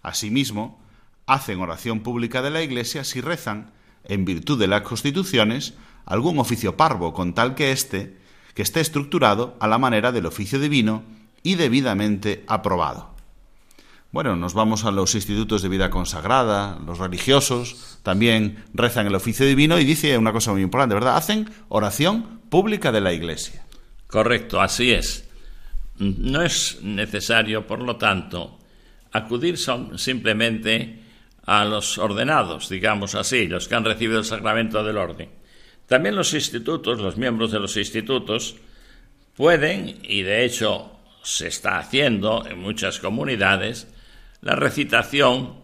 Asimismo, 0.00 0.78
hacen 1.26 1.60
oración 1.60 2.04
pública 2.04 2.40
de 2.40 2.50
la 2.50 2.62
Iglesia 2.62 3.02
si 3.02 3.20
rezan, 3.20 3.72
en 4.04 4.24
virtud 4.24 4.60
de 4.60 4.68
las 4.68 4.82
constituciones, 4.82 5.74
algún 6.04 6.38
oficio 6.38 6.76
parvo, 6.76 7.12
con 7.12 7.34
tal 7.34 7.56
que 7.56 7.72
éste 7.72 8.16
que 8.54 8.62
esté 8.62 8.80
estructurado 8.80 9.56
a 9.58 9.66
la 9.66 9.76
manera 9.76 10.12
del 10.12 10.26
oficio 10.26 10.60
divino 10.60 11.02
y 11.42 11.56
debidamente 11.56 12.44
aprobado. 12.46 13.10
Bueno, 14.12 14.36
nos 14.36 14.54
vamos 14.54 14.84
a 14.84 14.92
los 14.92 15.16
institutos 15.16 15.62
de 15.62 15.68
vida 15.68 15.90
consagrada, 15.90 16.78
los 16.86 16.98
religiosos 16.98 17.98
también 18.04 18.64
rezan 18.72 19.08
el 19.08 19.16
oficio 19.16 19.44
divino 19.44 19.80
y 19.80 19.84
dice 19.84 20.16
una 20.16 20.32
cosa 20.32 20.52
muy 20.52 20.62
importante, 20.62 20.94
¿verdad? 20.94 21.16
Hacen 21.16 21.50
oración 21.70 22.40
pública 22.50 22.92
de 22.92 23.00
la 23.00 23.12
Iglesia. 23.12 23.66
Correcto, 24.06 24.60
así 24.60 24.92
es. 24.92 25.25
No 25.98 26.42
es 26.42 26.78
necesario, 26.82 27.66
por 27.66 27.80
lo 27.80 27.96
tanto, 27.96 28.58
acudir 29.12 29.56
simplemente 29.96 31.02
a 31.44 31.64
los 31.64 31.96
ordenados, 31.98 32.68
digamos 32.68 33.14
así, 33.14 33.46
los 33.46 33.68
que 33.68 33.74
han 33.76 33.84
recibido 33.84 34.18
el 34.18 34.24
sacramento 34.24 34.82
del 34.84 34.98
orden. 34.98 35.30
También 35.86 36.16
los 36.16 36.34
institutos, 36.34 36.98
los 36.98 37.16
miembros 37.16 37.52
de 37.52 37.60
los 37.60 37.76
institutos, 37.76 38.56
pueden, 39.36 40.00
y 40.02 40.22
de 40.22 40.44
hecho 40.44 40.92
se 41.22 41.48
está 41.48 41.78
haciendo 41.78 42.44
en 42.46 42.58
muchas 42.58 42.98
comunidades, 42.98 43.88
la 44.40 44.56
recitación 44.56 45.54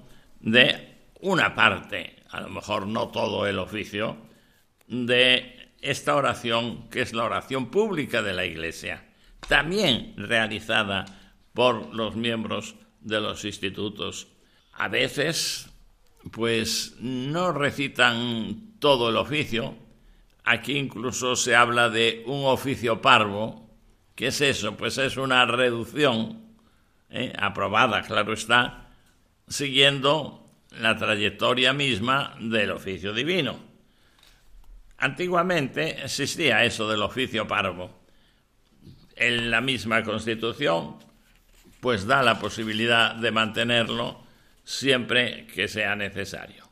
de 0.41 0.97
una 1.20 1.55
parte, 1.55 2.16
a 2.30 2.41
lo 2.41 2.49
mejor 2.49 2.87
no 2.87 3.09
todo 3.09 3.47
el 3.47 3.59
oficio, 3.59 4.16
de 4.87 5.70
esta 5.80 6.14
oración 6.14 6.89
que 6.89 7.03
es 7.03 7.12
la 7.12 7.24
oración 7.24 7.70
pública 7.70 8.22
de 8.22 8.33
la 8.33 8.45
Iglesia, 8.45 9.05
también 9.49 10.14
realizada 10.16 11.05
por 11.53 11.95
los 11.95 12.16
miembros 12.16 12.74
de 13.01 13.20
los 13.20 13.45
institutos. 13.45 14.28
A 14.72 14.88
veces, 14.88 15.70
pues 16.30 16.97
no 17.01 17.53
recitan 17.53 18.78
todo 18.78 19.11
el 19.11 19.16
oficio. 19.16 19.76
Aquí 20.45 20.76
incluso 20.76 21.36
se 21.36 21.55
habla 21.55 21.88
de 21.88 22.22
un 22.26 22.45
oficio 22.47 23.01
parvo. 23.01 23.70
¿Qué 24.14 24.28
es 24.28 24.40
eso? 24.40 24.76
Pues 24.76 24.99
es 24.99 25.16
una 25.16 25.45
reducción 25.47 26.43
¿eh? 27.11 27.32
aprobada, 27.38 28.03
claro 28.03 28.32
está, 28.32 28.90
siguiendo 29.49 30.51
la 30.70 30.97
trayectoria 30.97 31.72
misma 31.72 32.34
del 32.40 32.70
oficio 32.70 33.12
divino. 33.12 33.59
Antiguamente 34.99 36.03
existía 36.05 36.64
eso 36.64 36.88
del 36.88 37.03
oficio 37.03 37.47
parvo. 37.47 38.01
En 39.26 39.50
la 39.50 39.60
misma 39.60 40.02
Constitución, 40.02 40.96
pues 41.80 42.06
da 42.06 42.22
la 42.22 42.38
posibilidad 42.38 43.14
de 43.14 43.30
mantenerlo 43.30 44.22
siempre 44.64 45.46
que 45.46 45.68
sea 45.68 45.96
necesario. 45.96 46.64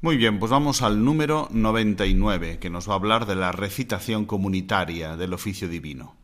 Muy 0.00 0.16
bien, 0.16 0.38
pues 0.38 0.50
vamos 0.50 0.82
al 0.82 1.04
número 1.04 1.48
99, 1.50 2.58
que 2.58 2.70
nos 2.70 2.88
va 2.88 2.92
a 2.92 2.96
hablar 2.96 3.26
de 3.26 3.36
la 3.36 3.52
recitación 3.52 4.26
comunitaria 4.26 5.16
del 5.16 5.32
oficio 5.32 5.68
divino 5.68 6.16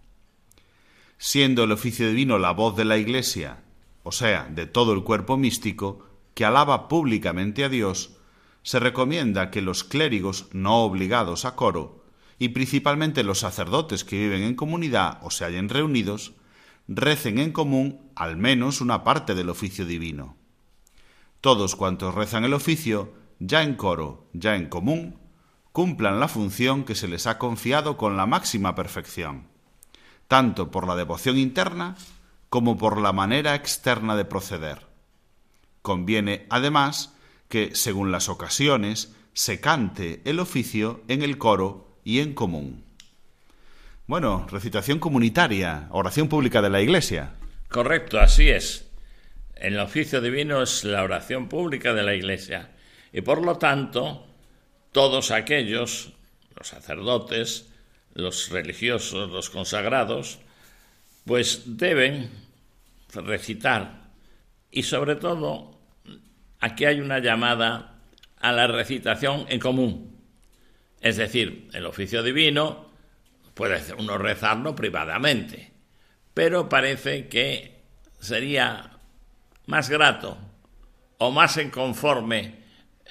siendo 1.21 1.65
el 1.65 1.73
oficio 1.73 2.09
divino 2.09 2.39
la 2.39 2.53
voz 2.53 2.77
de 2.77 2.87
la 2.87 2.97
Iglesia, 2.97 3.63
o 4.03 4.11
sea, 4.11 4.49
de 4.51 4.65
todo 4.65 4.95
el 4.95 5.05
cuerpo 5.05 5.37
místico, 5.37 6.09
que 6.33 6.47
alaba 6.47 6.89
públicamente 6.89 7.63
a 7.63 7.69
Dios, 7.69 8.17
se 8.63 8.81
recomienda 8.81 9.51
que 9.51 9.61
los 9.61 9.85
clérigos 9.85 10.49
no 10.53 10.83
obligados 10.83 11.45
a 11.45 11.57
coro, 11.57 12.00
y 12.41 12.49
principalmente 12.49 13.23
los 13.23 13.39
sacerdotes 13.39 14.03
que 14.03 14.19
viven 14.19 14.43
en 14.43 14.57
comunidad 14.57 15.21
o 15.23 15.31
se 15.31 15.45
hallen 15.45 15.69
reunidos, 15.69 16.33
recen 16.89 17.39
en 17.39 17.53
común 17.53 18.11
al 18.17 18.37
menos 18.37 18.81
una 18.81 19.05
parte 19.05 19.37
del 19.37 19.49
oficio 19.49 19.87
divino. 19.87 20.37
Todos 21.41 21.77
cuantos 21.77 22.17
rezan 22.17 22.43
el 22.43 22.55
oficio, 22.55 23.15
ya 23.39 23.63
en 23.63 23.77
coro, 23.77 24.29
ya 24.33 24.57
en 24.57 24.69
común, 24.69 25.21
cumplan 25.71 26.19
la 26.19 26.27
función 26.27 26.83
que 26.83 26.97
se 26.97 27.07
les 27.07 27.29
ha 27.29 27.39
confiado 27.39 27.97
con 27.97 28.17
la 28.17 28.27
máxima 28.27 28.75
perfección 28.75 29.51
tanto 30.31 30.71
por 30.71 30.87
la 30.87 30.95
devoción 30.95 31.37
interna 31.39 31.97
como 32.51 32.79
por 32.79 33.01
la 33.01 33.13
manera 33.13 33.57
externa 33.57 34.15
de 34.15 34.25
proceder. 34.25 34.87
Conviene, 35.83 36.47
además, 36.51 37.17
que, 37.49 37.75
según 37.75 38.13
las 38.13 38.29
ocasiones, 38.29 39.13
se 39.33 39.61
cante 39.61 40.23
el 40.25 40.39
oficio 40.39 41.03
en 41.09 41.23
el 41.23 41.37
coro 41.37 41.90
y 42.05 42.21
en 42.21 42.35
común. 42.35 42.85
Bueno, 44.07 44.47
recitación 44.51 44.99
comunitaria, 44.99 45.87
oración 45.91 46.29
pública 46.29 46.61
de 46.63 46.71
la 46.71 46.81
Iglesia. 46.81 47.35
Correcto, 47.69 48.19
así 48.19 48.49
es. 48.49 48.91
El 49.55 49.79
oficio 49.79 50.21
divino 50.21 50.63
es 50.63 50.85
la 50.85 51.03
oración 51.05 51.49
pública 51.49 51.95
de 51.95 52.03
la 52.03 52.15
Iglesia. 52.15 52.71
Y 53.13 53.21
por 53.21 53.45
lo 53.45 53.59
tanto, 53.59 54.27
todos 54.93 55.31
aquellos, 55.31 56.13
los 56.57 56.69
sacerdotes, 56.69 57.71
los 58.15 58.49
religiosos, 58.51 59.31
los 59.31 59.51
consagrados, 59.51 60.41
pues 61.25 61.63
deben 61.77 62.31
recitar. 63.15 64.09
Y 64.71 64.83
sobre 64.85 65.17
todo, 65.17 65.79
aquí 66.61 66.85
hay 66.85 67.01
una 67.01 67.19
llamada 67.19 67.99
a 68.41 68.53
la 68.53 68.67
recitación 68.67 69.47
en 69.49 69.61
común. 69.61 70.10
Es 71.01 71.17
decir, 71.17 71.69
el 71.73 71.87
oficio 71.87 72.23
divino 72.23 72.91
puede 73.55 73.81
uno 73.95 74.19
rezarlo 74.19 74.77
privadamente, 74.77 75.71
pero 76.35 76.69
parece 76.69 77.29
que 77.29 77.81
sería 78.19 78.91
más 79.67 79.89
grato 79.89 80.39
o 81.19 81.31
más 81.31 81.57
en 81.57 81.71
conforme, 81.71 82.55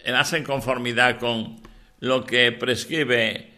más 0.08 0.34
en 0.34 0.44
conformidad 0.44 1.20
con 1.20 1.62
lo 2.00 2.26
que 2.26 2.52
prescribe 2.52 3.54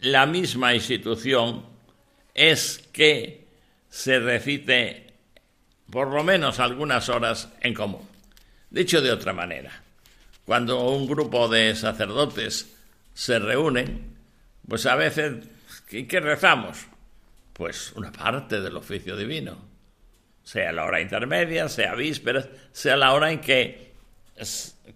la 0.00 0.26
misma 0.26 0.74
institución 0.74 1.64
es 2.34 2.78
que 2.92 3.46
se 3.88 4.18
recite 4.18 5.12
por 5.90 6.08
lo 6.08 6.24
menos 6.24 6.58
algunas 6.58 7.08
horas 7.08 7.50
en 7.60 7.74
común. 7.74 8.08
Dicho 8.70 9.00
de 9.02 9.12
otra 9.12 9.32
manera, 9.32 9.82
cuando 10.46 10.88
un 10.88 11.06
grupo 11.06 11.48
de 11.48 11.74
sacerdotes 11.76 12.74
se 13.14 13.38
reúnen, 13.38 14.16
pues 14.66 14.86
a 14.86 14.96
veces, 14.96 15.48
¿qué 15.88 16.20
rezamos? 16.20 16.86
Pues 17.52 17.92
una 17.92 18.12
parte 18.12 18.60
del 18.60 18.76
oficio 18.76 19.16
divino, 19.16 19.58
sea 20.42 20.72
la 20.72 20.84
hora 20.84 21.00
intermedia, 21.00 21.68
sea 21.68 21.94
vísperas, 21.94 22.48
sea 22.72 22.96
la 22.96 23.12
hora 23.12 23.30
en 23.30 23.40
que 23.40 23.92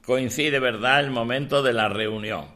coincide, 0.02 0.58
¿verdad?, 0.58 1.00
el 1.00 1.10
momento 1.10 1.62
de 1.62 1.72
la 1.72 1.88
reunión. 1.88 2.48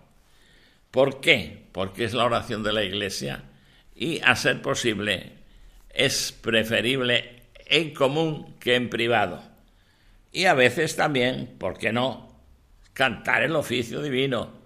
¿Por 0.90 1.20
qué? 1.20 1.66
Porque 1.72 2.04
es 2.04 2.14
la 2.14 2.24
oración 2.24 2.62
de 2.62 2.72
la 2.72 2.82
Iglesia 2.82 3.44
y, 3.94 4.20
a 4.22 4.34
ser 4.34 4.62
posible, 4.62 5.32
es 5.90 6.32
preferible 6.32 7.42
en 7.66 7.94
común 7.94 8.56
que 8.58 8.74
en 8.74 8.90
privado. 8.90 9.42
Y 10.32 10.46
a 10.46 10.54
veces 10.54 10.96
también, 10.96 11.56
¿por 11.58 11.78
qué 11.78 11.92
no?, 11.92 12.28
cantar 12.92 13.42
el 13.42 13.54
oficio 13.54 14.02
divino, 14.02 14.59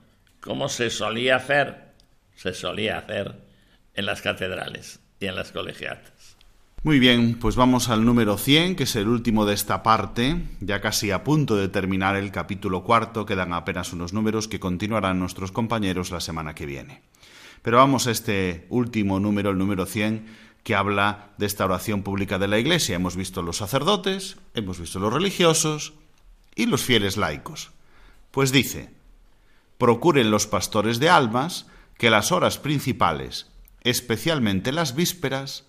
como 0.44 0.68
se 0.68 0.90
solía 0.90 1.36
hacer, 1.36 1.94
se 2.36 2.52
solía 2.52 2.98
hacer 2.98 3.40
en 3.94 4.04
las 4.04 4.20
catedrales 4.20 5.00
y 5.18 5.26
en 5.26 5.36
las 5.36 5.52
colegiatas. 5.52 6.36
Muy 6.82 6.98
bien, 6.98 7.38
pues 7.38 7.56
vamos 7.56 7.88
al 7.88 8.04
número 8.04 8.36
100, 8.36 8.76
que 8.76 8.82
es 8.82 8.94
el 8.94 9.08
último 9.08 9.46
de 9.46 9.54
esta 9.54 9.82
parte, 9.82 10.36
ya 10.60 10.82
casi 10.82 11.10
a 11.10 11.24
punto 11.24 11.56
de 11.56 11.68
terminar 11.68 12.14
el 12.16 12.30
capítulo 12.30 12.84
cuarto, 12.84 13.24
quedan 13.24 13.54
apenas 13.54 13.94
unos 13.94 14.12
números 14.12 14.46
que 14.46 14.60
continuarán 14.60 15.18
nuestros 15.18 15.50
compañeros 15.50 16.10
la 16.10 16.20
semana 16.20 16.54
que 16.54 16.66
viene. 16.66 17.00
Pero 17.62 17.78
vamos 17.78 18.06
a 18.06 18.10
este 18.10 18.66
último 18.68 19.18
número, 19.20 19.48
el 19.50 19.56
número 19.56 19.86
100, 19.86 20.26
que 20.62 20.74
habla 20.74 21.30
de 21.38 21.46
esta 21.46 21.64
oración 21.64 22.02
pública 22.02 22.38
de 22.38 22.48
la 22.48 22.58
Iglesia. 22.58 22.96
Hemos 22.96 23.16
visto 23.16 23.40
los 23.40 23.56
sacerdotes, 23.56 24.36
hemos 24.52 24.78
visto 24.78 24.98
los 24.98 25.12
religiosos 25.12 25.94
¿Y 26.56 26.66
los 26.66 26.82
fieles 26.82 27.16
laicos? 27.16 27.72
Pues 28.30 28.52
dice, 28.52 28.90
procuren 29.84 30.30
los 30.30 30.46
pastores 30.46 30.98
de 30.98 31.10
almas 31.10 31.66
que 31.98 32.08
las 32.08 32.32
horas 32.32 32.56
principales, 32.56 33.48
especialmente 33.82 34.72
las 34.72 34.94
vísperas, 34.94 35.64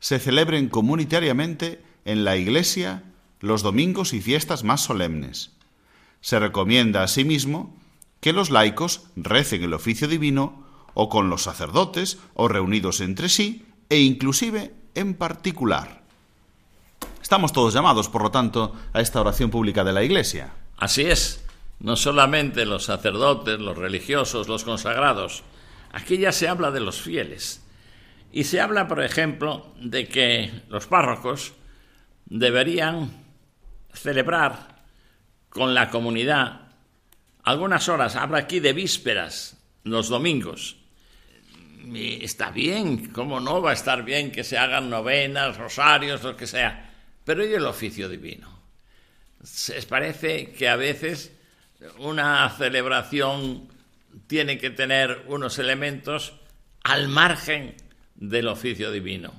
se 0.00 0.18
celebren 0.18 0.68
comunitariamente 0.68 1.80
en 2.04 2.24
la 2.24 2.36
iglesia 2.36 3.04
los 3.38 3.62
domingos 3.62 4.12
y 4.12 4.20
fiestas 4.20 4.64
más 4.64 4.80
solemnes. 4.80 5.52
Se 6.20 6.40
recomienda 6.40 7.04
asimismo 7.04 7.76
que 8.18 8.32
los 8.32 8.50
laicos 8.50 9.02
recen 9.14 9.62
el 9.62 9.72
oficio 9.72 10.08
divino 10.08 10.66
o 10.94 11.08
con 11.08 11.30
los 11.30 11.44
sacerdotes 11.44 12.18
o 12.34 12.48
reunidos 12.48 13.00
entre 13.00 13.28
sí 13.28 13.66
e 13.88 14.00
inclusive 14.00 14.74
en 14.96 15.14
particular. 15.14 16.02
Estamos 17.22 17.52
todos 17.52 17.72
llamados, 17.72 18.08
por 18.08 18.22
lo 18.22 18.32
tanto, 18.32 18.74
a 18.92 19.00
esta 19.00 19.20
oración 19.20 19.48
pública 19.48 19.84
de 19.84 19.92
la 19.92 20.02
Iglesia. 20.02 20.54
Así 20.76 21.02
es, 21.02 21.44
no 21.80 21.96
solamente 21.96 22.66
los 22.66 22.84
sacerdotes, 22.84 23.58
los 23.58 23.76
religiosos, 23.76 24.48
los 24.48 24.64
consagrados, 24.64 25.42
aquí 25.92 26.18
ya 26.18 26.30
se 26.30 26.48
habla 26.48 26.70
de 26.70 26.80
los 26.80 27.00
fieles. 27.00 27.64
Y 28.32 28.44
se 28.44 28.60
habla, 28.60 28.86
por 28.86 29.02
ejemplo, 29.02 29.74
de 29.80 30.06
que 30.06 30.50
los 30.68 30.86
párrocos 30.86 31.54
deberían 32.26 33.24
celebrar 33.92 34.84
con 35.48 35.74
la 35.74 35.90
comunidad 35.90 36.68
algunas 37.42 37.88
horas, 37.88 38.14
habla 38.14 38.38
aquí 38.38 38.60
de 38.60 38.74
vísperas, 38.74 39.56
los 39.82 40.08
domingos. 40.08 40.76
está 41.92 42.50
bien, 42.50 43.10
¿cómo 43.10 43.40
no 43.40 43.62
va 43.62 43.70
a 43.70 43.74
estar 43.74 44.04
bien 44.04 44.30
que 44.30 44.44
se 44.44 44.58
hagan 44.58 44.90
novenas, 44.90 45.56
rosarios, 45.56 46.22
lo 46.22 46.36
que 46.36 46.46
sea? 46.46 46.92
Pero 47.24 47.44
¿y 47.44 47.54
el 47.54 47.66
oficio 47.66 48.08
divino? 48.08 48.60
Se 49.42 49.80
parece 49.82 50.52
que 50.52 50.68
a 50.68 50.76
veces 50.76 51.32
una 51.98 52.48
celebración 52.50 53.68
tiene 54.26 54.58
que 54.58 54.70
tener 54.70 55.24
unos 55.26 55.58
elementos 55.58 56.34
al 56.82 57.08
margen 57.08 57.74
del 58.14 58.48
oficio 58.48 58.90
divino. 58.90 59.32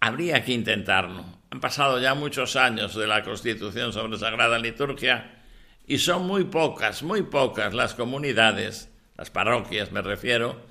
Habría 0.00 0.44
que 0.44 0.52
intentarlo. 0.52 1.24
Han 1.50 1.60
pasado 1.60 2.00
ya 2.00 2.14
muchos 2.14 2.56
años 2.56 2.94
de 2.94 3.06
la 3.06 3.22
Constitución 3.22 3.92
sobre 3.92 4.18
Sagrada 4.18 4.58
Liturgia 4.58 5.42
y 5.86 5.98
son 5.98 6.26
muy 6.26 6.44
pocas, 6.44 7.02
muy 7.02 7.22
pocas 7.22 7.74
las 7.74 7.94
comunidades, 7.94 8.88
las 9.16 9.30
parroquias 9.30 9.92
me 9.92 10.02
refiero, 10.02 10.64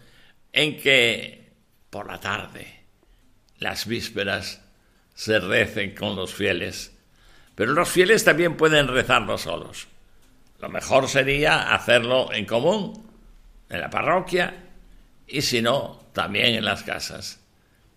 en 0.52 0.78
que 0.78 1.54
por 1.90 2.08
la 2.08 2.20
tarde 2.20 2.82
las 3.60 3.86
vísperas 3.86 4.62
se 5.14 5.40
recen 5.40 5.94
con 5.96 6.16
los 6.16 6.34
fieles. 6.34 6.98
Pero 7.56 7.74
los 7.74 7.90
fieles 7.90 8.24
también 8.24 8.58
pueden 8.58 8.88
rezarlo 8.88 9.38
solos. 9.38 9.88
Lo 10.62 10.70
mejor 10.70 11.08
sería 11.08 11.74
hacerlo 11.74 12.32
en 12.32 12.46
común, 12.46 13.04
en 13.70 13.82
la 13.82 13.90
parroquia, 13.90 14.54
y 15.28 15.42
si 15.42 15.62
no, 15.62 16.00
también 16.14 16.54
en 16.54 16.66
las 16.66 16.84
casas. 16.84 17.40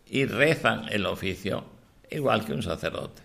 Y 0.06 0.24
rezan 0.24 0.86
el 0.90 1.04
oficio 1.04 1.64
igual 2.10 2.44
que 2.44 2.54
un 2.54 2.62
sacerdote. 2.62 3.22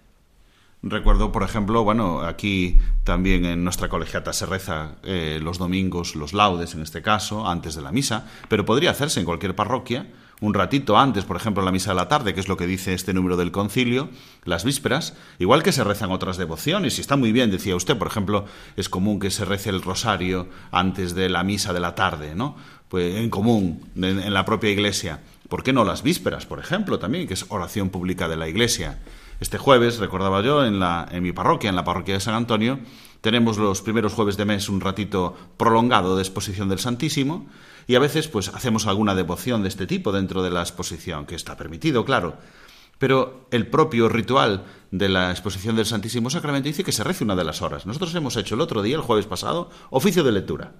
Recuerdo, 0.81 1.31
por 1.31 1.43
ejemplo, 1.43 1.83
bueno, 1.83 2.21
aquí 2.21 2.79
también 3.03 3.45
en 3.45 3.63
nuestra 3.63 3.89
colegiata 3.89 4.33
se 4.33 4.45
reza 4.45 4.95
eh, 5.03 5.39
los 5.41 5.57
domingos, 5.57 6.15
los 6.15 6.33
laudes 6.33 6.73
en 6.73 6.81
este 6.81 7.01
caso, 7.01 7.47
antes 7.47 7.75
de 7.75 7.81
la 7.81 7.91
misa, 7.91 8.27
pero 8.47 8.65
podría 8.65 8.91
hacerse 8.91 9.19
en 9.19 9.25
cualquier 9.25 9.55
parroquia 9.55 10.07
un 10.41 10.53
ratito 10.53 10.97
antes, 10.97 11.25
por 11.25 11.35
ejemplo, 11.35 11.61
en 11.61 11.65
la 11.65 11.71
misa 11.71 11.91
de 11.91 11.95
la 11.95 12.07
tarde, 12.07 12.33
que 12.33 12.39
es 12.39 12.47
lo 12.47 12.57
que 12.57 12.67
dice 12.67 12.93
este 12.93 13.13
número 13.13 13.35
del 13.37 13.51
concilio, 13.51 14.09
las 14.45 14.63
vísperas, 14.63 15.15
igual 15.37 15.63
que 15.63 15.71
se 15.71 15.83
rezan 15.83 16.11
otras 16.11 16.37
devociones, 16.37 16.97
y 16.97 17.01
está 17.01 17.15
muy 17.15 17.31
bien, 17.31 17.51
decía 17.51 17.75
usted, 17.75 17.97
por 17.97 18.07
ejemplo, 18.07 18.45
es 18.77 18.89
común 18.89 19.19
que 19.19 19.31
se 19.31 19.45
rece 19.45 19.69
el 19.69 19.81
rosario 19.81 20.47
antes 20.71 21.15
de 21.15 21.29
la 21.29 21.43
misa 21.43 21.73
de 21.73 21.79
la 21.79 21.95
tarde, 21.95 22.35
¿no? 22.35 22.55
Pues 22.87 23.15
en 23.15 23.29
común, 23.29 23.85
en 23.95 24.33
la 24.33 24.45
propia 24.45 24.71
iglesia. 24.71 25.21
¿Por 25.47 25.63
qué 25.63 25.73
no 25.73 25.83
las 25.83 26.03
vísperas, 26.03 26.45
por 26.45 26.59
ejemplo, 26.59 26.99
también, 26.99 27.27
que 27.27 27.33
es 27.33 27.45
oración 27.49 27.89
pública 27.89 28.27
de 28.27 28.37
la 28.37 28.47
iglesia? 28.47 28.99
Este 29.39 29.57
jueves, 29.57 29.97
recordaba 29.97 30.41
yo, 30.41 30.65
en, 30.65 30.79
la, 30.79 31.07
en 31.11 31.23
mi 31.23 31.31
parroquia, 31.31 31.69
en 31.69 31.75
la 31.75 31.83
parroquia 31.83 32.15
de 32.15 32.19
San 32.19 32.35
Antonio, 32.35 32.79
tenemos 33.21 33.57
los 33.57 33.81
primeros 33.81 34.13
jueves 34.13 34.37
de 34.37 34.45
mes 34.45 34.69
un 34.69 34.79
ratito 34.79 35.35
prolongado 35.57 36.15
de 36.15 36.21
exposición 36.21 36.69
del 36.69 36.79
Santísimo 36.79 37.47
y 37.89 37.95
a 37.95 37.99
veces 37.99 38.27
pues 38.27 38.49
hacemos 38.49 38.85
alguna 38.85 39.15
devoción 39.15 39.63
de 39.63 39.67
este 39.67 39.87
tipo 39.87 40.11
dentro 40.11 40.43
de 40.43 40.51
la 40.51 40.61
exposición, 40.61 41.25
que 41.25 41.33
está 41.33 41.57
permitido, 41.57 42.05
claro. 42.05 42.35
Pero 42.99 43.47
el 43.49 43.65
propio 43.65 44.07
ritual 44.09 44.63
de 44.91 45.09
la 45.09 45.31
exposición 45.31 45.75
del 45.75 45.87
Santísimo 45.87 46.29
Sacramento 46.29 46.67
dice 46.67 46.83
que 46.83 46.91
se 46.91 47.03
rece 47.03 47.23
una 47.23 47.35
de 47.35 47.43
las 47.43 47.63
horas. 47.63 47.87
Nosotros 47.87 48.13
hemos 48.13 48.37
hecho 48.37 48.53
el 48.53 48.61
otro 48.61 48.83
día, 48.83 48.95
el 48.95 49.01
jueves 49.01 49.25
pasado, 49.25 49.71
oficio 49.89 50.23
de 50.23 50.31
lectura 50.31 50.73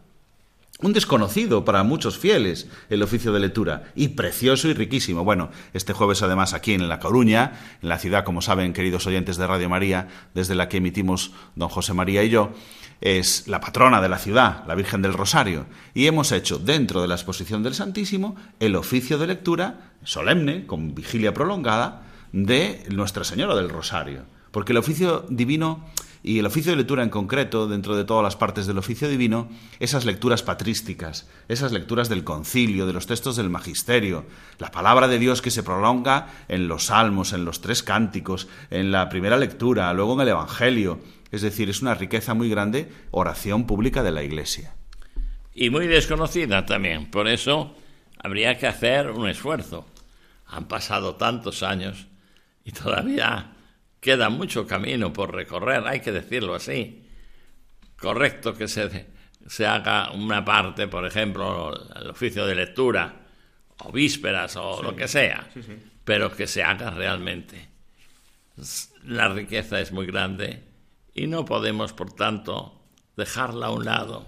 un 0.81 0.93
desconocido 0.93 1.65
para 1.65 1.83
muchos 1.83 2.17
fieles 2.17 2.69
el 2.89 3.03
oficio 3.03 3.33
de 3.33 3.41
lectura 3.41 3.91
y 3.95 4.09
precioso 4.09 4.69
y 4.69 4.73
riquísimo. 4.73 5.25
Bueno, 5.25 5.49
este 5.73 5.91
jueves 5.91 6.21
además 6.21 6.53
aquí 6.53 6.73
en 6.73 6.87
La 6.87 6.99
Coruña, 6.99 7.77
en 7.81 7.89
la 7.89 7.99
ciudad, 7.99 8.23
como 8.23 8.41
saben, 8.41 8.71
queridos 8.71 9.05
oyentes 9.05 9.35
de 9.35 9.45
Radio 9.45 9.67
María, 9.67 10.07
desde 10.33 10.55
la 10.55 10.69
que 10.69 10.77
emitimos 10.77 11.31
don 11.55 11.67
José 11.67 11.93
María 11.93 12.23
y 12.23 12.29
yo, 12.29 12.53
es 13.01 13.47
la 13.47 13.61
patrona 13.61 14.01
de 14.01 14.09
la 14.09 14.17
ciudad, 14.17 14.65
la 14.67 14.75
Virgen 14.75 15.01
del 15.01 15.13
Rosario, 15.13 15.65
y 15.93 16.07
hemos 16.07 16.31
hecho 16.31 16.57
dentro 16.57 17.01
de 17.01 17.07
la 17.07 17.15
exposición 17.15 17.63
del 17.63 17.75
Santísimo 17.75 18.35
el 18.59 18.75
oficio 18.75 19.17
de 19.17 19.27
lectura 19.27 19.93
solemne, 20.03 20.65
con 20.65 20.95
vigilia 20.95 21.33
prolongada, 21.33 22.03
de 22.31 22.85
Nuestra 22.91 23.23
Señora 23.23 23.55
del 23.55 23.69
Rosario, 23.69 24.23
porque 24.51 24.73
el 24.73 24.77
oficio 24.77 25.25
divino 25.29 25.85
y 26.21 26.39
el 26.39 26.45
oficio 26.45 26.71
de 26.71 26.77
lectura 26.77 27.03
en 27.03 27.09
concreto, 27.09 27.67
dentro 27.67 27.95
de 27.95 28.03
todas 28.03 28.23
las 28.23 28.35
partes 28.35 28.67
del 28.67 28.77
oficio 28.77 29.07
divino, 29.07 29.47
esas 29.79 30.05
lecturas 30.05 30.43
patrísticas, 30.43 31.27
esas 31.47 31.71
lecturas 31.71 32.09
del 32.09 32.25
concilio, 32.25 32.85
de 32.85 32.93
los 32.93 33.07
textos 33.07 33.37
del 33.37 33.49
magisterio, 33.49 34.25
la 34.57 34.71
palabra 34.71 35.07
de 35.07 35.17
Dios 35.17 35.41
que 35.41 35.51
se 35.51 35.63
prolonga 35.63 36.27
en 36.49 36.67
los 36.67 36.87
salmos, 36.87 37.31
en 37.31 37.45
los 37.45 37.61
tres 37.61 37.83
cánticos, 37.83 38.49
en 38.69 38.91
la 38.91 39.07
primera 39.07 39.37
lectura, 39.37 39.93
luego 39.93 40.13
en 40.15 40.21
el 40.21 40.27
Evangelio. 40.29 40.99
Es 41.31 41.41
decir, 41.41 41.69
es 41.69 41.81
una 41.81 41.93
riqueza 41.93 42.33
muy 42.33 42.49
grande, 42.49 42.91
oración 43.11 43.67
pública 43.67 44.03
de 44.03 44.11
la 44.11 44.23
Iglesia. 44.23 44.73
Y 45.53 45.69
muy 45.69 45.87
desconocida 45.87 46.65
también. 46.65 47.11
Por 47.11 47.27
eso 47.27 47.75
habría 48.17 48.57
que 48.57 48.67
hacer 48.67 49.11
un 49.11 49.27
esfuerzo. 49.29 49.87
Han 50.47 50.67
pasado 50.67 51.15
tantos 51.15 51.63
años 51.63 52.07
y 52.63 52.71
todavía 52.71 53.53
queda 53.99 54.29
mucho 54.29 54.65
camino 54.65 55.13
por 55.13 55.33
recorrer, 55.33 55.85
hay 55.85 55.99
que 55.99 56.11
decirlo 56.11 56.55
así. 56.55 57.03
Correcto 57.97 58.55
que 58.55 58.67
se, 58.67 59.07
se 59.45 59.67
haga 59.67 60.11
una 60.11 60.43
parte, 60.43 60.87
por 60.87 61.05
ejemplo, 61.05 61.73
el 61.95 62.09
oficio 62.09 62.45
de 62.45 62.55
lectura, 62.55 63.13
o 63.79 63.91
vísperas, 63.91 64.55
o 64.55 64.81
lo 64.81 64.95
que 64.95 65.07
sea, 65.07 65.47
pero 66.03 66.31
que 66.31 66.47
se 66.47 66.63
haga 66.63 66.89
realmente. 66.91 67.67
La 69.05 69.29
riqueza 69.29 69.79
es 69.79 69.91
muy 69.91 70.05
grande 70.05 70.68
y 71.19 71.27
no 71.27 71.43
podemos, 71.43 71.91
por 71.91 72.13
tanto, 72.13 72.81
dejarla 73.17 73.67
a 73.67 73.71
un 73.71 73.83
lado. 73.83 74.25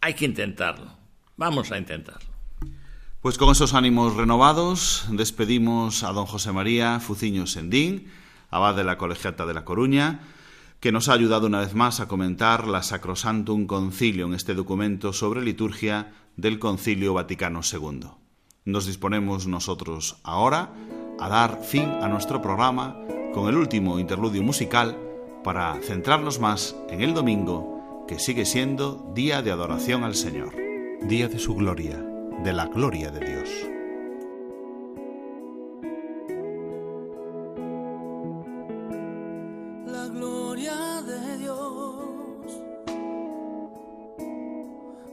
Hay 0.00 0.14
que 0.14 0.24
intentarlo. 0.24 0.90
Vamos 1.36 1.70
a 1.70 1.76
intentarlo. 1.76 2.30
Pues 3.20 3.36
con 3.36 3.50
esos 3.50 3.74
ánimos 3.74 4.16
renovados 4.16 5.06
despedimos 5.10 6.02
a 6.02 6.12
don 6.12 6.24
José 6.26 6.52
María 6.52 6.98
Fuciño 7.00 7.46
Sendín, 7.46 8.10
abad 8.50 8.74
de 8.74 8.84
la 8.84 8.96
Colegiata 8.96 9.44
de 9.44 9.52
La 9.52 9.64
Coruña, 9.64 10.20
que 10.80 10.92
nos 10.92 11.08
ha 11.08 11.12
ayudado 11.12 11.46
una 11.46 11.60
vez 11.60 11.74
más 11.74 12.00
a 12.00 12.08
comentar 12.08 12.66
la 12.66 12.82
Sacrosantum 12.82 13.66
Concilium, 13.66 14.34
este 14.34 14.54
documento 14.54 15.12
sobre 15.12 15.42
liturgia 15.42 16.12
del 16.36 16.58
Concilio 16.58 17.14
Vaticano 17.14 17.60
II. 17.70 18.08
Nos 18.64 18.86
disponemos 18.86 19.46
nosotros 19.46 20.16
ahora 20.22 20.72
a 21.18 21.28
dar 21.28 21.62
fin 21.62 21.88
a 22.02 22.08
nuestro 22.08 22.40
programa 22.40 22.96
con 23.34 23.48
el 23.48 23.56
último 23.56 23.98
interludio 23.98 24.42
musical 24.42 24.96
para 25.44 25.74
centrarnos 25.82 26.40
más 26.40 26.74
en 26.88 27.02
el 27.02 27.12
domingo, 27.12 28.04
que 28.08 28.18
sigue 28.18 28.46
siendo 28.46 28.94
día 29.14 29.42
de 29.42 29.52
adoración 29.52 30.02
al 30.02 30.14
Señor, 30.14 30.54
día 31.02 31.28
de 31.28 31.38
su 31.38 31.54
gloria, 31.54 31.98
de 32.42 32.52
la 32.52 32.66
gloria 32.66 33.10
de 33.10 33.20
Dios. 33.20 33.50
La 39.86 40.08
gloria 40.08 41.02
de 41.02 41.38
Dios 41.38 41.94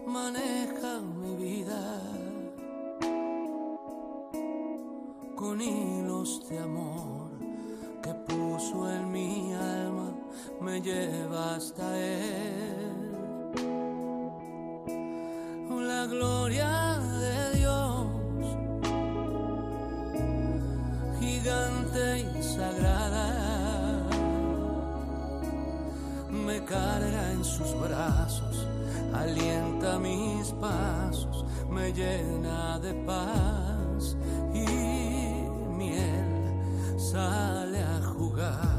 maneja 0.07 1.01
mi 1.01 1.36
vida 1.36 2.01
con 5.36 5.59
hilos 5.59 6.47
de 6.49 6.59
amor 6.59 7.32
que 8.01 8.13
puso 8.13 8.89
en 8.91 9.11
mi 9.11 9.53
alma 9.53 10.11
me 10.59 10.82
lleva 10.82 11.55
hasta 11.55 11.97
Él. 11.97 12.91
La 15.69 16.05
gloria 16.05 16.99
de 17.19 17.57
Dios, 17.57 18.07
gigante 21.19 22.29
y 22.39 22.43
sagrada, 22.43 24.07
me 26.29 26.63
carga 26.65 27.32
en 27.32 27.43
sus 27.43 27.79
brazos, 27.79 28.67
alienta 29.13 29.99
mis 29.99 30.51
pasos, 30.53 31.45
me 31.69 31.91
llena 31.93 32.79
de 32.79 32.93
paz 33.05 34.15
y 34.53 34.65
miel 35.77 36.41
sale 36.97 37.79
a 37.84 38.01
jugar. 38.13 38.70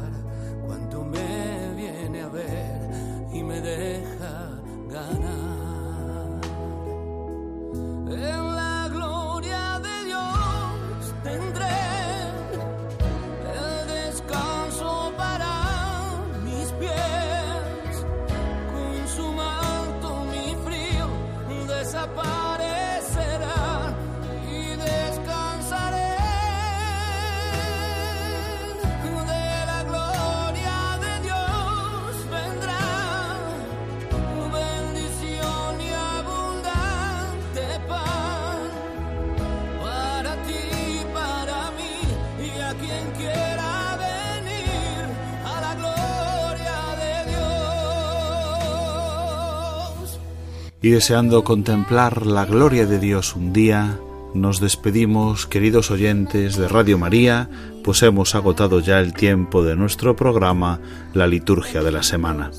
Y 50.83 50.91
deseando 50.91 51.45
contemplar 51.45 52.27
la 52.27 52.45
gloria 52.45 52.87
de 52.87 52.99
Dios 52.99 53.37
un 53.37 53.53
día, 53.53 54.01
nos 54.35 54.59
despedimos, 54.59 55.47
queridos 55.47 55.93
oyentes 55.93 56.57
de 56.57 56.67
Radio 56.67 56.99
María, 56.99 57.49
pues 57.85 58.03
hemos 58.03 58.35
agotado 58.35 58.81
ya 58.81 58.99
el 58.99 59.15
tiempo 59.15 59.63
de 59.63 59.77
nuestro 59.77 60.17
programa, 60.17 60.81
la 61.15 61.29
liturgia 61.29 61.85
de 61.85 61.93
la 61.93 62.03
semana. 62.03 62.51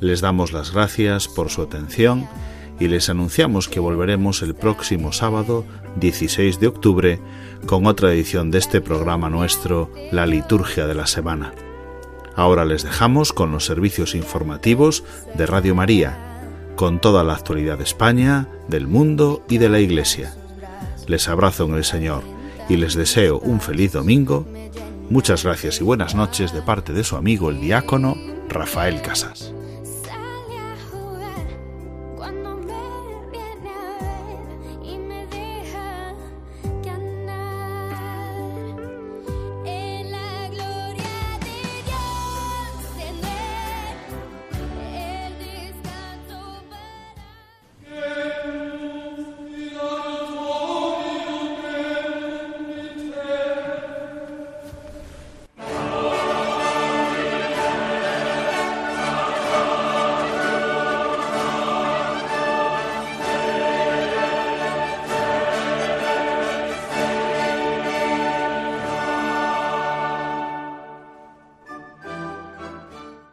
Les 0.00 0.20
damos 0.20 0.52
las 0.52 0.74
gracias 0.74 1.28
por 1.28 1.48
su 1.48 1.62
atención 1.62 2.28
y 2.78 2.88
les 2.88 3.08
anunciamos 3.08 3.68
que 3.68 3.80
volveremos 3.80 4.42
el 4.42 4.54
próximo 4.54 5.10
sábado, 5.10 5.64
16 5.98 6.60
de 6.60 6.66
octubre, 6.66 7.20
con 7.64 7.86
otra 7.86 8.12
edición 8.12 8.50
de 8.50 8.58
este 8.58 8.82
programa 8.82 9.30
nuestro, 9.30 9.90
la 10.12 10.26
liturgia 10.26 10.86
de 10.86 10.94
la 10.94 11.06
semana. 11.06 11.54
Ahora 12.36 12.66
les 12.66 12.82
dejamos 12.82 13.32
con 13.32 13.50
los 13.50 13.64
servicios 13.64 14.14
informativos 14.14 15.04
de 15.34 15.46
Radio 15.46 15.74
María, 15.74 16.29
con 16.80 16.98
toda 16.98 17.24
la 17.24 17.34
actualidad 17.34 17.76
de 17.76 17.84
España, 17.84 18.48
del 18.66 18.86
mundo 18.86 19.44
y 19.50 19.58
de 19.58 19.68
la 19.68 19.80
Iglesia. 19.80 20.32
Les 21.08 21.28
abrazo 21.28 21.66
en 21.66 21.74
el 21.74 21.84
Señor 21.84 22.22
y 22.70 22.78
les 22.78 22.94
deseo 22.94 23.38
un 23.38 23.60
feliz 23.60 23.92
domingo. 23.92 24.46
Muchas 25.10 25.44
gracias 25.44 25.82
y 25.82 25.84
buenas 25.84 26.14
noches 26.14 26.54
de 26.54 26.62
parte 26.62 26.94
de 26.94 27.04
su 27.04 27.16
amigo 27.16 27.50
el 27.50 27.60
diácono 27.60 28.16
Rafael 28.48 29.02
Casas. 29.02 29.52